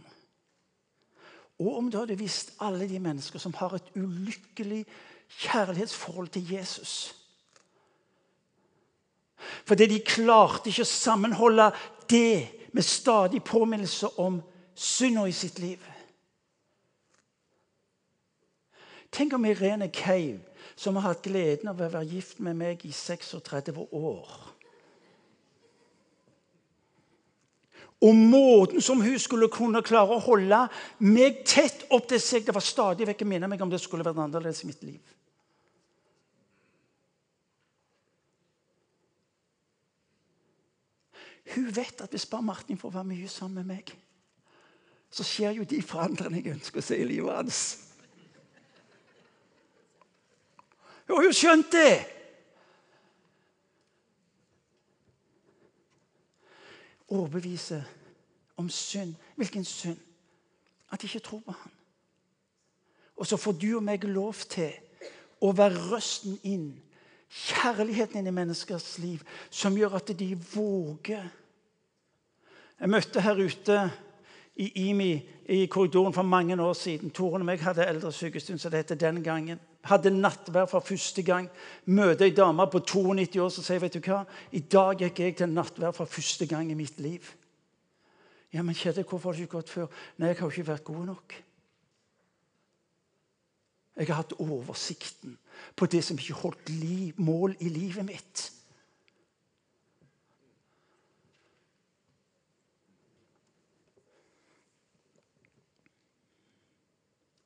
[1.58, 4.84] Og om du hadde visst alle de mennesker som har et ulykkelig
[5.38, 7.14] kjærlighetsforhold til Jesus
[9.66, 11.70] Fordi de klarte ikke å sammenholde
[12.10, 14.40] det med stadig påminnelse om
[14.74, 15.82] synda i sitt liv.
[19.12, 20.40] Tenk om Irene Cave,
[20.76, 24.55] som har hatt gleden av å være gift med meg i 36 år
[28.04, 30.58] Og måten som hun skulle kunne klare å holde
[31.00, 34.20] meg tett opp til seg Det var stadig vekk minne meg om det skulle vært
[34.20, 35.14] annerledes i mitt liv.
[41.54, 43.92] Hun vet at hvis bare Martin får være mye sammen med meg,
[45.10, 47.60] så skjer jo de forandringene jeg ønsker å se i livet hans.
[51.06, 52.15] Hun skjønte det!
[57.08, 57.84] Overbevise
[58.56, 59.14] om synd.
[59.36, 59.98] Hvilken synd?
[60.92, 61.72] At de ikke tror på han.
[63.16, 64.72] Og så får du og meg lov til
[65.40, 66.68] å være røsten inn,
[67.28, 71.28] kjærligheten inn i menneskers liv, som gjør at de våger.
[72.80, 73.78] Jeg møtte her ute
[74.56, 75.12] i IMI
[75.52, 77.10] i korridoren for mange år siden.
[77.10, 81.48] Toren og meg hadde eldresykestund, som det het den gangen hadde nattvær for første gang.
[81.86, 85.36] Møter ei dame på 92 år som sier vet du hva, i dag gikk jeg
[85.40, 87.26] til nattvær for første gang i mitt liv.
[88.54, 89.90] Ja, men Kjetil, hvorfor har det ikke gått før?
[90.16, 91.38] Nei, jeg har jo ikke vært god nok.
[93.96, 95.38] Jeg har hatt oversikten
[95.76, 98.50] på det som ikke holdt liv, mål i livet mitt.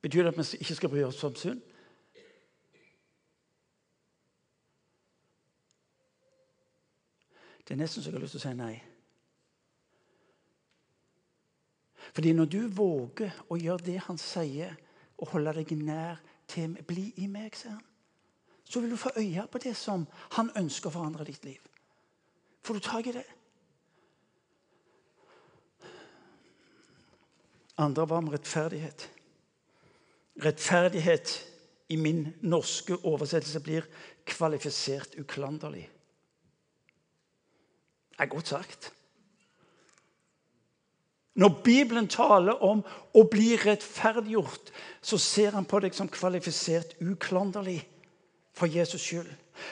[0.01, 1.61] Betyr det at vi ikke skal bry oss om synd?
[7.71, 8.73] Det er nesten så jeg har lyst til å si nei.
[12.11, 14.73] Fordi når du våger å gjøre det han sier,
[15.15, 16.19] og holde deg nær
[16.51, 17.85] til bli i meg, sier han,
[18.67, 20.03] så vil du få øye på det som
[20.35, 21.61] han ønsker å forandre ditt liv.
[22.67, 23.23] Får du tak i det?
[27.79, 29.07] Andre var om rettferdighet.
[30.43, 31.37] Rettferdighet
[31.87, 33.87] i min norske oversettelse blir
[34.27, 35.87] kvalifisert uklanderlig
[38.21, 38.93] er godt sagt.
[41.33, 42.83] Når Bibelen taler om
[43.15, 47.79] å bli rettferdiggjort, så ser han på deg som kvalifisert uklanderlig
[48.53, 49.29] for Jesus skyld.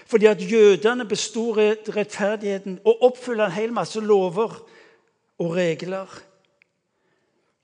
[0.07, 4.55] Fordi at jødene besto rettferdigheten og oppfyller en hel masse lover
[5.39, 6.07] og regler.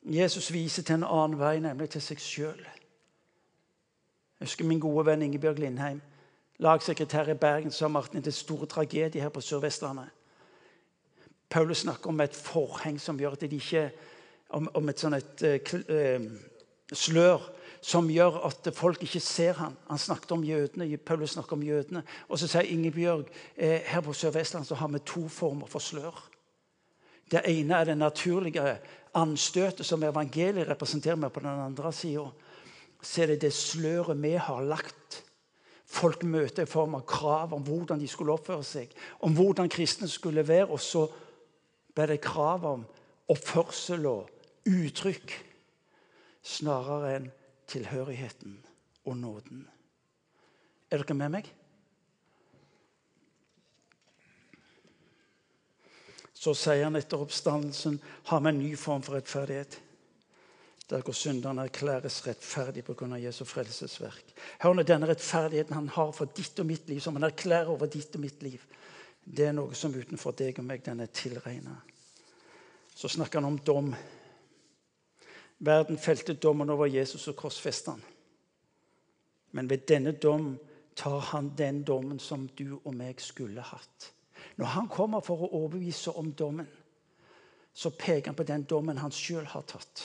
[0.03, 2.59] Jesus viser til en annen vei, nemlig til seg sjøl.
[4.35, 6.01] Jeg husker min gode venn Ingebjørg Lindheim,
[6.59, 10.11] lagsekretær i Bergen, sa Martin det er store tragedie her på Sør-Vestlandet.
[11.55, 13.89] Paulus snakker om et forheng som gjør at de ikke
[14.55, 16.25] Om, om et sånt et, uh,
[16.93, 17.41] slør
[17.85, 19.73] som gjør at folk ikke ser ham.
[19.89, 20.97] Han snakket om jødene.
[20.97, 22.03] Paulus snakker om jødene.
[22.29, 26.17] Og så sier Ingebjørg eh, her på Sør-Vestland så har vi to former for slør.
[27.29, 28.77] Det ene er det naturlige
[29.17, 32.25] anstøtet som evangeliet representerer meg på den andre sida.
[33.17, 35.21] Er det det sløret vi har lagt.
[35.85, 40.09] Folk møter i form av krav om hvordan de skulle oppføre seg, om hvordan kristne
[40.09, 40.69] skulle være.
[40.69, 41.05] og så
[41.95, 42.85] ble det krav om
[43.31, 44.29] oppførsel og
[44.69, 45.33] uttrykk
[46.45, 47.29] snarere enn
[47.71, 48.57] tilhørigheten
[49.05, 49.63] og nåden.
[50.91, 51.47] Er dere med meg?
[56.35, 57.97] Så sier han etter oppstandelsen
[58.29, 59.79] har vi en ny form for rettferdighet.
[60.85, 63.17] Der hvor synderne erklæres rettferdig pga.
[63.17, 64.35] Jesu frelsesverk.
[64.61, 67.89] Hør nå denne rettferdigheten han har for ditt og mitt liv, som han erklærer over
[67.89, 68.61] ditt og mitt liv.
[69.25, 71.73] Det er noe som utenfor deg og meg den er tilregna.
[72.95, 73.89] Så snakker han om dom.
[75.57, 78.03] Verden felte dommen over Jesus og korsfestet han.
[79.55, 80.53] Men ved denne dom
[80.95, 84.11] tar han den dommen som du og meg skulle hatt.
[84.55, 86.67] Når han kommer for å overbevise om dommen,
[87.75, 90.03] så peker han på den dommen han sjøl har tatt.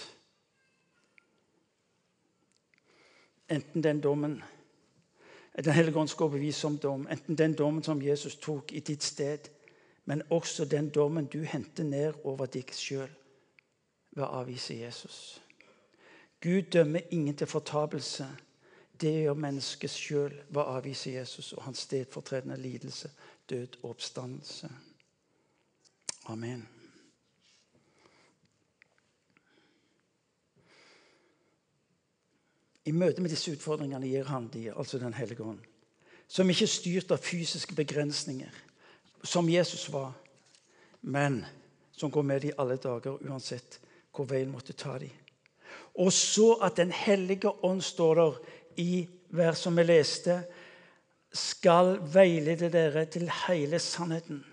[3.50, 4.40] Enten den dommen
[5.56, 9.02] Den hellige ånd skal overbevise om dom, enten den dommen som Jesus tok i ditt
[9.02, 9.50] sted,
[10.04, 13.10] men også den dommen du henter ned over deg sjøl
[14.14, 15.40] ved å avvise Jesus.
[16.40, 18.26] Gud dømmer ingen til fortapelse.
[19.00, 23.10] Det gjør mennesket sjøl ved å avvise Jesus og hans stedfortredende lidelse
[23.50, 24.70] død og oppstandelse.
[26.26, 26.79] Amen.
[32.86, 35.60] I møte med disse utfordringene gir han de, altså Den hellige ånd,
[36.28, 38.52] som ikke er styrt av fysiske begrensninger,
[39.24, 40.12] som Jesus var,
[41.02, 41.44] men
[41.92, 43.80] som går med de alle dager, uansett
[44.14, 45.10] hvor veien måtte ta de.
[46.00, 48.38] Og så at Den hellige ånd står der
[48.76, 50.42] i vers vi leste,
[51.32, 54.44] skal veilede dere til hele sannheten.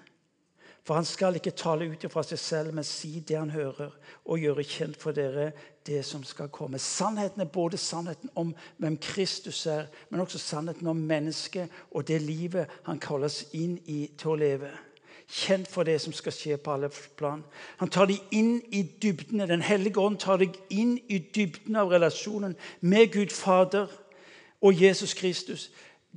[0.87, 3.91] For han skal ikke tale ut fra seg selv, men si det han hører,
[4.23, 5.49] og gjøre kjent for dere
[5.87, 6.79] det som skal komme.
[6.79, 12.21] Sannheten er både sannheten om hvem Kristus er, men også sannheten om mennesket og det
[12.23, 14.71] livet han kalles inn i til å leve.
[15.27, 17.43] Kjent for det som skal skje på alle plan.
[17.83, 19.49] Han tar deg inn i dybdene.
[19.51, 23.91] Den hellige ånd tar deg inn i dybden av relasjonen med Gud Fader
[24.63, 25.67] og Jesus Kristus.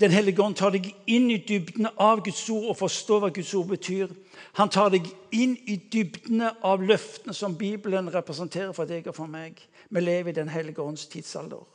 [0.01, 3.51] Den hellige ånd tar deg inn i dybdene av Guds ord og forstår hva Guds
[3.59, 4.13] ord betyr.
[4.57, 9.29] Han tar deg inn i dybdene av løftene som Bibelen representerer for deg og for
[9.29, 9.61] meg.
[9.91, 11.67] Vi lever i Den hellige ånds tidsalder.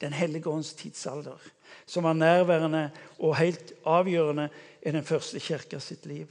[0.00, 1.40] Den hellige ånds tidsalder,
[1.86, 4.50] som var nærværende og helt avgjørende
[4.82, 6.26] i den første kirka sitt liv.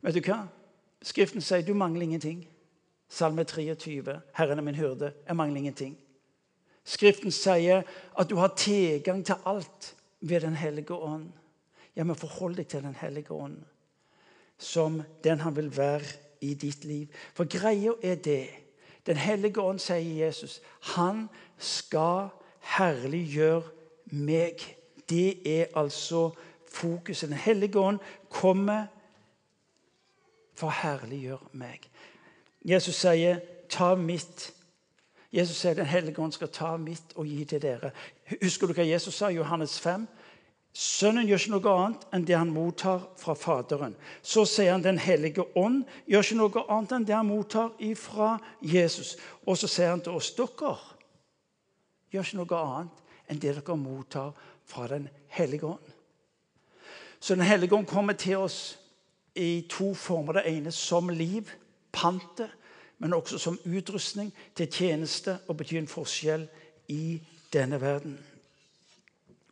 [0.00, 0.44] Vet du hva?
[1.02, 2.44] Skriften sier du mangler ingenting.
[3.10, 4.20] Salme 23.
[4.38, 5.12] Herren er min hyrde.
[5.26, 5.98] Jeg mangler ingenting.
[6.90, 7.84] Skriften sier
[8.18, 11.30] at du har tilgang til alt ved Den hellige ånd.
[11.96, 13.60] Ja, men forhold deg til Den hellige ånd
[14.60, 16.04] som den han vil være
[16.40, 17.06] i ditt liv.
[17.34, 18.48] For greia er det
[19.06, 22.28] Den hellige ånd, sier Jesus, han skal
[22.76, 23.62] herliggjøre
[24.12, 24.60] meg.
[25.08, 26.30] Det er altså
[26.68, 27.28] fokuset.
[27.28, 27.98] Den hellige ånd
[28.28, 28.84] kommer
[30.54, 31.88] for å herliggjøre meg.
[32.64, 34.52] Jesus sier, 'Ta mitt
[35.32, 37.92] Jesus sier Den hellige ånd skal ta mitt og gi til dere.
[38.42, 40.06] Husker du hva Jesus sa i Johannes 5?
[40.72, 43.96] Sønnen gjør ikke noe annet enn det han mottar fra Faderen.
[44.22, 48.36] Så sier han Den hellige ånd gjør ikke noe annet enn det han mottar fra
[48.62, 49.16] Jesus.
[49.46, 50.76] Og så sier han til oss dere
[52.10, 54.32] gjør ikke noe annet enn det dere mottar
[54.66, 55.90] fra Den hellige ånd.
[57.20, 58.78] Så Den hellige ånd kommer til oss
[59.34, 60.32] i to former.
[60.32, 61.50] Det ene som liv,
[61.92, 62.50] pantet
[63.00, 66.46] men også som utrustning til tjeneste og bety en forskjell
[66.92, 67.20] i
[67.52, 68.18] denne verden.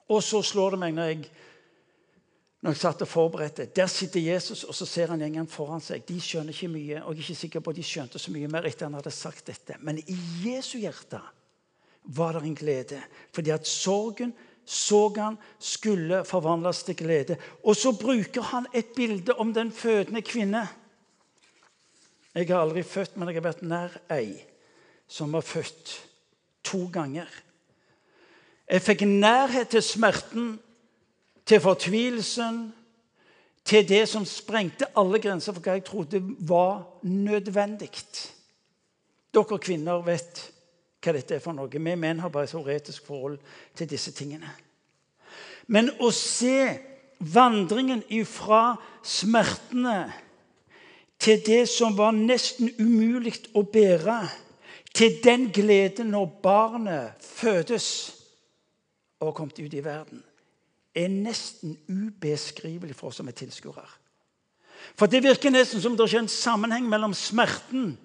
[0.08, 1.22] Og så slår det meg når jeg,
[2.64, 6.04] når jeg satt og forberedte Der sitter Jesus, og så ser han gjengen foran seg.
[6.08, 8.50] De skjønner ikke mye, og jeg er ikke sikker på at de skjønte så mye
[8.52, 9.76] mer etter han hadde sagt dette.
[9.80, 11.20] Men i Jesu hjerte
[12.08, 13.00] var det en glede,
[13.36, 14.32] fordi at sorgen
[14.68, 17.38] så han skulle forvandles til glede.
[17.64, 20.66] Og så bruker han et bilde om den fødende kvinne.
[22.38, 24.36] Jeg har aldri født, men jeg har vært nær ei
[25.10, 25.94] som var født
[26.62, 27.26] to ganger.
[28.68, 30.50] Jeg fikk nærhet til smerten,
[31.48, 32.60] til fortvilelsen,
[33.64, 37.90] til det som sprengte alle grenser for hva jeg trodde var nødvendig.
[39.34, 40.44] Dere kvinner vet
[41.02, 41.72] hva dette er for noe.
[41.72, 43.40] Vi menn har bare et teoretisk forhold
[43.74, 44.52] til disse tingene.
[45.66, 46.78] Men å se
[47.18, 49.98] vandringen ifra smertene
[51.28, 54.22] til det som var nesten umulig å bære,
[54.96, 57.88] til den gleden når barnet fødes
[59.20, 60.22] og har kommet ut i verden,
[60.96, 63.84] er nesten ubeskrivelig for oss som er tilskuere.
[64.96, 67.98] For det virker nesten som det er en sammenheng mellom smerten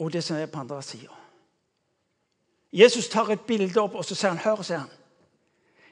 [0.00, 1.12] og det som er på andre sida.
[2.72, 5.00] Jesus tar et bilde opp, og så sier han, hør, sier han.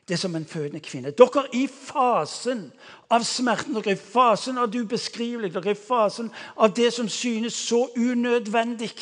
[0.09, 1.11] Det er som en fødende kvinne.
[1.11, 2.72] Dere er i fasen
[3.11, 3.74] av smerten.
[3.74, 5.55] Dere er i fasen av det ubeskrivelige.
[5.55, 8.92] Dere er i fasen av det som synes så unødvendig.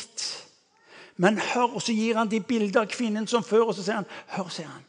[1.17, 3.99] Men hør, og så gir han de bilder av kvinnen som før, og så sier
[3.99, 4.85] han Hør, sier han.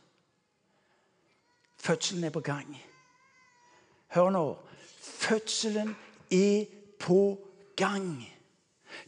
[1.82, 2.76] Fødselen er på gang.
[4.14, 4.44] Hør nå.
[5.00, 5.96] Fødselen
[6.30, 6.64] er
[7.00, 7.38] på
[7.76, 8.28] gang.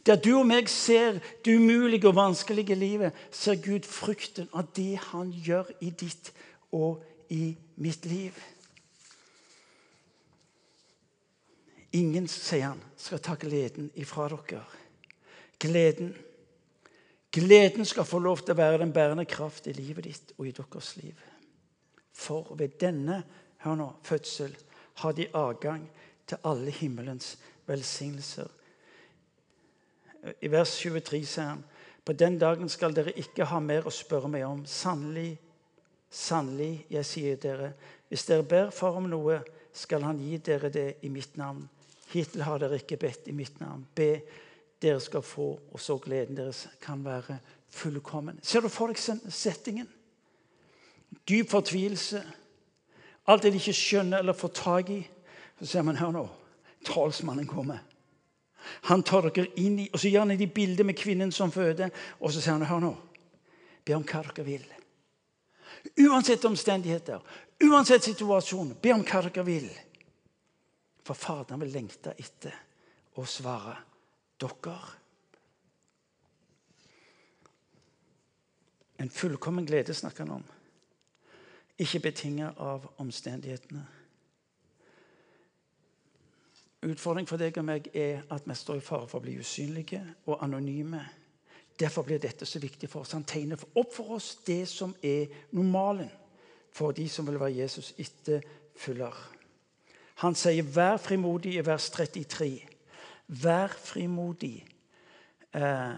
[0.05, 4.97] Der du og meg ser det umulige og vanskelige livet, ser Gud frukten av det
[5.11, 6.33] han gjør i ditt
[6.75, 8.35] og i mitt liv.
[11.95, 14.65] Ingen, sier han, skal ta gleden ifra dere.
[15.61, 16.11] Gleden.
[17.35, 20.53] Gleden skal få lov til å være den bærende kraft i livet ditt og i
[20.55, 21.15] deres liv.
[22.15, 23.21] For ved denne
[23.63, 24.55] hør nå, fødsel
[25.01, 25.87] har de adgang
[26.27, 27.35] til alle himmelens
[27.67, 28.47] velsignelser.
[30.41, 31.63] I vers 23 sier han
[32.05, 34.61] på den dagen skal dere ikke ha mer å spørre meg om.
[34.69, 35.39] Sannelig,
[36.15, 37.73] sannelig, jeg sier dere,
[38.09, 39.41] hvis dere ber Far om noe,
[39.75, 41.65] skal Han gi dere det i mitt navn.
[42.13, 43.83] Hittil har dere ikke bedt i mitt navn.
[43.95, 44.21] Be,
[44.81, 47.39] dere skal få, og så gleden deres kan være
[47.75, 48.39] fullkommen.
[48.41, 49.89] Ser du for deg settingen?
[51.27, 52.21] Dyp fortvilelse.
[53.27, 55.01] Alt det de ikke skjønner eller får tak i.
[55.59, 56.23] Så sier man hør nå,
[56.85, 57.81] talsmannen kommer.
[58.87, 61.91] Han tar dere inn i, og Så gir han de bilder med kvinnen som føder.
[62.19, 62.95] Og så sier han hør nå,
[63.85, 64.65] be om hva dere vil.
[65.95, 67.21] Uansett omstendigheter,
[67.63, 69.67] uansett situasjon, be om hva dere vil.
[71.05, 72.55] For Faderen vil lengte etter
[73.15, 73.77] å svare
[74.41, 74.77] dere.
[78.97, 80.47] En fullkommen glede snakker han om,
[81.77, 83.83] ikke betinget av omstendighetene.
[86.85, 90.01] Utfordringen for deg og meg er at vi står i fare for å bli usynlige
[90.29, 91.01] og anonyme.
[91.79, 93.11] Derfor blir dette så viktig for oss.
[93.11, 96.11] Han tegner opp for oss det som er normalen
[96.75, 99.15] for de som vil være Jesus etterfølger.
[100.15, 102.67] Han sier 'vær frimodig' i vers 33.
[103.27, 104.65] Vær frimodig.
[105.53, 105.95] Eh,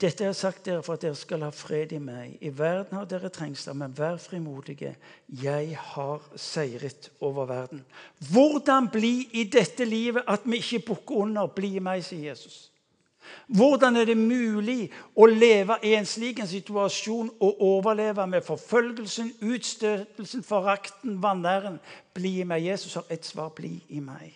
[0.00, 2.38] dette har jeg sagt dere for at dere skal ha fred i meg.
[2.40, 4.96] I verden har dere trengsler, men vær frimodige.
[5.28, 7.84] Jeg har seiret over verden.
[8.32, 11.46] Hvordan bli i dette livet at vi ikke bukker under?
[11.46, 12.72] Bli meg, sier Jesus.
[13.46, 20.44] Hvordan er det mulig å leve i en slik situasjon og overleve med forfølgelsen, utstøtelsen,
[20.46, 21.78] forakten, vanæren?
[22.14, 22.64] Bli i meg.
[22.64, 23.52] Jesus har ett svar.
[23.56, 24.32] Bli i meg.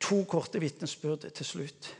[0.00, 1.90] To korte vitnesbyrd til slutt.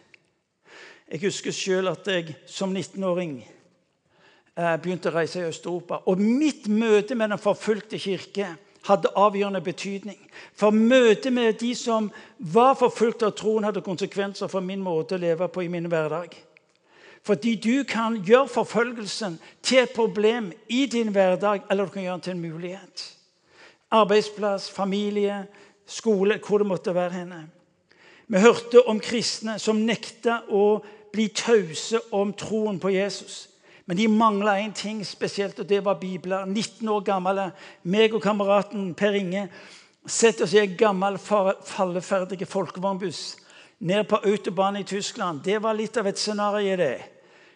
[1.11, 6.05] Jeg husker sjøl at jeg som 19-åring eh, begynte å reise i Øst-Europa.
[6.07, 8.55] Og mitt møte med den forfulgte kirke
[8.89, 10.19] hadde avgjørende betydning.
[10.55, 15.21] For møtet med de som var forfulgt av troen, hadde konsekvenser for min måte å
[15.21, 16.37] leve på i min hverdag.
[17.23, 22.15] Fordi du kan gjøre forfølgelsen til et problem i din hverdag, eller du kan gjøre
[22.15, 23.07] den til en mulighet.
[23.91, 25.45] Arbeidsplass, familie,
[25.87, 27.43] skole, hvor det måtte være henne.
[28.31, 30.81] Vi hørte om kristne som nekta å
[31.13, 33.49] bli tause om troen på Jesus.
[33.91, 36.45] Men de mangla én ting spesielt, og det var bibler.
[36.45, 37.49] 19 år gamle
[37.83, 39.49] meg og kameraten Per Inge
[40.07, 43.23] setter oss i en gammel, falleferdig folkevognbuss
[43.81, 45.41] ned på autobanen i Tyskland.
[45.43, 47.01] Det var litt av et scenario, det.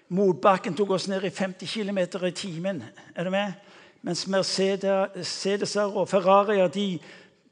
[0.08, 2.82] Motbakken tok oss ned i 50 km i timen.
[3.14, 3.52] Er du med?
[4.02, 6.98] Mens Mercedeser og Ferrarier de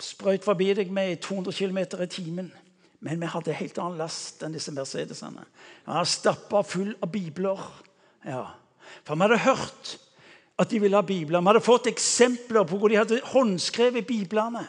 [0.02, 2.50] sprøyt forbi deg med 200 km i timen.
[2.98, 5.46] Men vi hadde helt annen last enn disse Mercedesene.
[5.86, 7.62] Var stappa full av bibler.
[8.26, 8.42] Ja.
[9.04, 9.96] For vi hadde hørt
[10.58, 11.40] at de ville ha bibler.
[11.40, 14.66] Vi hadde fått eksempler på hvor de hadde håndskrevet biblene.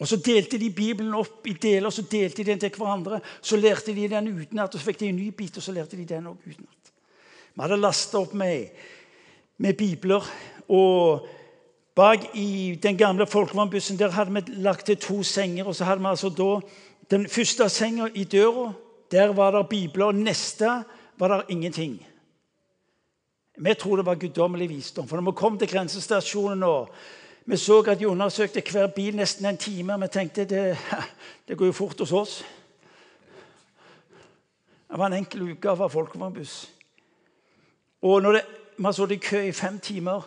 [0.00, 3.20] Og Så delte de Bibelen opp i deler, så delte de den til hverandre.
[3.42, 5.96] Så lærte de den utenat, og så fikk de en ny bit, og så lærte
[5.96, 6.92] de den òg utenat.
[7.52, 8.70] Vi hadde lasta opp med,
[9.58, 10.24] med bibler.
[10.68, 11.28] og
[11.94, 15.66] Bak i den gamle folkevognbussen der hadde vi lagt til to senger.
[15.66, 16.60] og så hadde vi altså da
[17.10, 18.72] Den første senga i døra,
[19.10, 20.06] der var det bibler.
[20.06, 20.84] og Neste
[21.18, 22.06] var det ingenting.
[23.60, 25.08] Vi tror det var guddommelig visdom.
[25.08, 26.74] For når vi kom til grensestasjonen nå,
[27.44, 30.78] vi så at de undersøkte hver bil nesten en time, vi tenkte det,
[31.48, 32.44] det går jo fort hos oss.
[34.90, 36.54] Det var en enkel uke av folkevognbuss.
[38.02, 38.42] Og når det,
[38.78, 40.24] man så det i kø i fem timer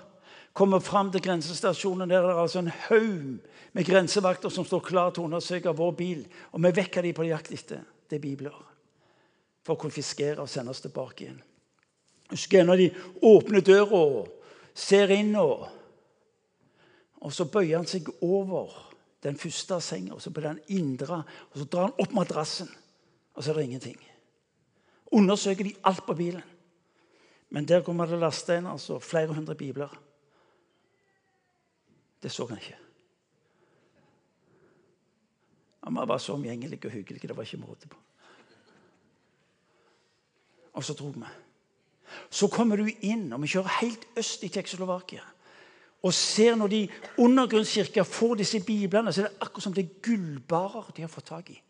[0.54, 2.10] kommer fram til grensestasjonen.
[2.10, 3.40] Der er det altså en haug
[3.74, 6.22] med grensevakter som står klar til å undersøke vår bil.
[6.52, 8.62] Og vi vekker dem på jakt etter det er bibler
[9.66, 11.42] for å konfiskere og sende oss tilbake igjen.
[12.34, 12.90] Husker jeg når de
[13.30, 14.30] åpner døra og
[14.74, 15.68] ser inn, og,
[17.22, 18.74] og så bøyer han seg over
[19.24, 21.22] den første senga, og så på den indre,
[21.52, 22.72] og så drar han opp madrassen,
[23.34, 24.02] og så er det ingenting.
[25.14, 26.50] Undersøker de alt på bilen.
[27.54, 29.92] Men der kommer det lasta inn altså flere hundre bibler.
[32.24, 32.80] Det så han ikke.
[35.84, 37.22] Han var så omgjengelig og hyggelig.
[37.22, 38.00] Det var ikke måte på.
[40.74, 41.30] Og så dro vi.
[42.30, 45.24] Så kommer du inn, og vi kjører helt øst i Tsjekkoslovakia.
[46.04, 46.82] Og ser når de
[47.18, 51.30] undergrunnskirker får disse biblene, så er det akkurat som det er gullbarer de har fått
[51.32, 51.62] tak i.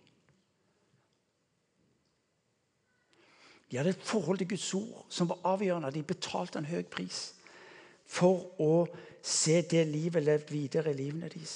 [3.69, 5.91] De hadde et forhold til Guds ord som var avgjørende.
[5.93, 7.31] De betalte en høy pris
[8.05, 8.83] for å
[9.23, 11.55] se det livet levd videre i livene deres.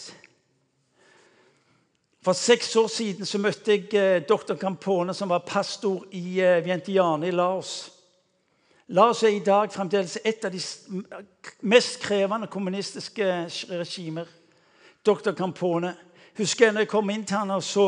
[2.25, 6.63] For seks år siden så møtte jeg eh, doktor Campone, som var pastor i eh,
[6.65, 7.75] Vientiane i Laos.
[8.87, 10.61] Laos er i dag fremdeles et av de
[11.67, 13.25] mest krevende kommunistiske
[13.69, 14.29] regimer.
[15.05, 15.31] Dr.
[15.31, 15.95] Campone.
[16.37, 17.87] Husker jeg når jeg kom inn til han og så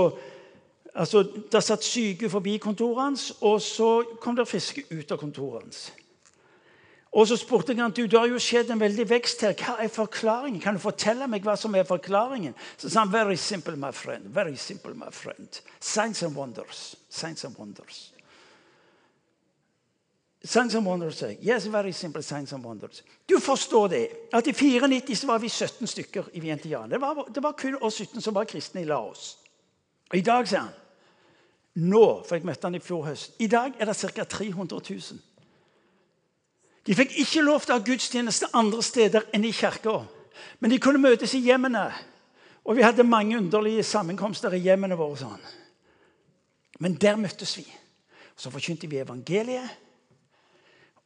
[0.93, 5.63] altså, Det satt syke forbi kontoret hans, og så kom det fiske ut av kontoret
[5.63, 5.91] hans.
[7.11, 9.55] Og så spurte jeg han, du, det har jo skjedd en veldig vekst her.
[9.57, 10.61] Hva er forklaringen?
[10.61, 12.53] Kan du fortelle meg hva som er forklaringen?
[12.77, 14.27] Så sa han very simple, my friend.
[14.35, 15.61] Very simple, my friend.
[15.79, 16.95] Signs and wonders.
[17.09, 18.11] Signs and wonders.
[20.43, 23.03] Signs and wonders, Yes, very simple signs and wonders.
[23.29, 24.09] Du forstår det.
[24.33, 26.93] At I 94 så var vi 17 stykker i Vientiane.
[26.93, 29.37] Det var, det var kun oss 17 som var kristne i Laos.
[30.09, 30.75] Og I dag, sier han
[31.75, 34.23] Nå, for jeg møtte han i fjor høst, i dag er det ca.
[34.23, 35.19] 300 000.
[36.87, 39.99] De fikk ikke lov til å ha gudstjeneste andre steder enn i kirka.
[40.59, 41.85] Men de kunne møtes i hjemmene.
[42.65, 45.17] Og vi hadde mange underlige sammenkomster i hjemmene våre.
[45.17, 45.45] sånn.
[46.79, 47.67] Men der møttes vi.
[48.35, 49.88] Så forkynte vi evangeliet.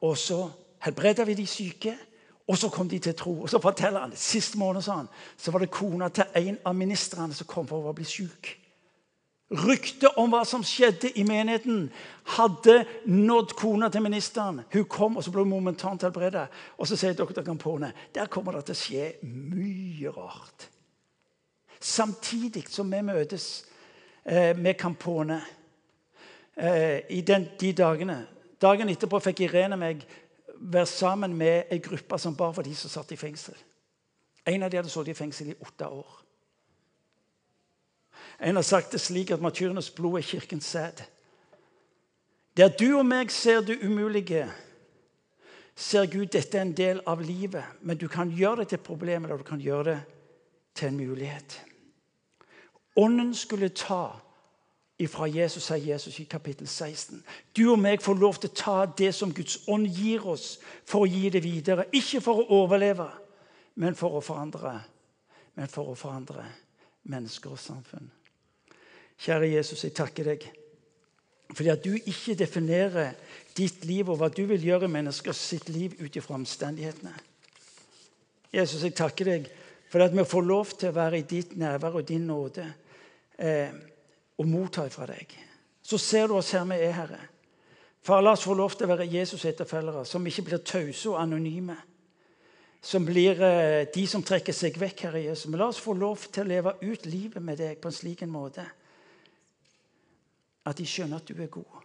[0.03, 0.41] Og så
[0.83, 1.95] helbreda vi de syke.
[2.47, 3.41] Og så kom de til tro.
[3.41, 6.75] Og så forteller han, Sist måned sa han, så var det kona til en av
[6.75, 8.57] ministrene som kom for å bli syk.
[9.53, 11.85] Ryktet om hva som skjedde i menigheten,
[12.35, 14.63] hadde nådd kona til ministeren.
[14.73, 16.47] Hun kom, og så ble hun momentant helbreda.
[16.77, 20.69] Og så sier doktor Campone der kommer det til å skje mye rart.
[21.79, 23.47] Samtidig som vi møtes
[24.25, 25.41] eh, med Campone
[26.55, 28.21] eh, i den, de dagene
[28.63, 30.05] Dagen etterpå fikk Irene meg
[30.63, 33.57] være sammen med ei gruppe som bare var de som satt i fengsel.
[34.47, 36.19] En av de hadde sittet i fengsel i åtte år.
[38.43, 41.03] En har sagt det slik at martyrenes blod er kirkens sæd.
[42.57, 44.45] Der du og meg ser det umulige,
[45.75, 47.63] ser Gud dette er en del av livet.
[47.81, 49.99] Men du kan gjøre det til et problem, eller du kan gjøre det
[50.75, 51.57] til en mulighet.
[52.95, 54.19] Ånden skulle ta
[55.03, 57.21] ifra Jesus, sier Jesus i kapittel 16.
[57.55, 61.03] Du og meg får lov til å ta det som Guds ånd gir oss, for
[61.03, 61.87] å gi det videre.
[61.91, 63.09] Ikke for å overleve,
[63.75, 64.77] men for å forandre.
[65.55, 66.47] Men for å forandre
[67.11, 68.09] mennesker og samfunn.
[69.23, 70.51] Kjære Jesus, jeg takker deg
[71.53, 73.11] fordi at du ikke definerer
[73.53, 77.13] ditt liv og hva du vil gjøre i menneskers sitt liv ut ifra omstendighetene.
[78.53, 79.49] Jesus, jeg takker deg
[79.91, 82.65] for at vi får lov til å være i ditt nærvær og din nåde
[83.37, 83.69] eh,
[84.37, 85.33] og motta fra deg.
[85.83, 87.21] Så ser du oss her vi er, Herre.
[88.03, 91.75] Far, la oss få lov til å være Jesus-etterfølgere som ikke blir tause og anonyme.
[92.83, 95.47] Som blir eh, de som trekker seg vekk, Herre Jesus.
[95.47, 98.25] Men la oss få lov til å leve ut livet med deg på en slik
[98.25, 98.65] en måte
[100.63, 101.79] at de skjønner at du er god.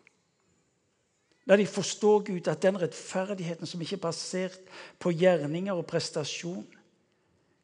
[1.49, 6.67] La de forstå, Gud, at den rettferdigheten som ikke er basert på gjerninger og prestasjon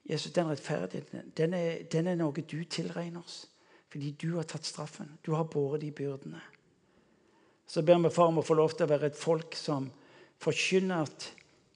[0.05, 3.47] Jesus, Den rettferdigheten den er, den er noe du tilregner oss.
[3.95, 5.19] Fordi du har tatt straffen.
[5.23, 6.41] Du har båret de byrdene.
[7.67, 9.87] Så ber vi far om å få lov til å være et folk som
[10.43, 11.27] forkynner at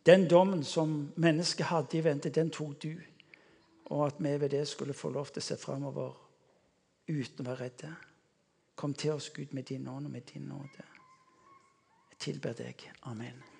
[0.03, 2.97] den dommen som mennesket hadde i vente, den tok du.
[3.95, 6.17] Og at vi ved det skulle få lov til å se framover
[7.07, 7.93] uten å være redde.
[8.75, 10.89] Kom til oss, Gud, med din ånd og med din nåde.
[12.11, 12.83] Jeg tilber deg.
[13.07, 13.58] Amen.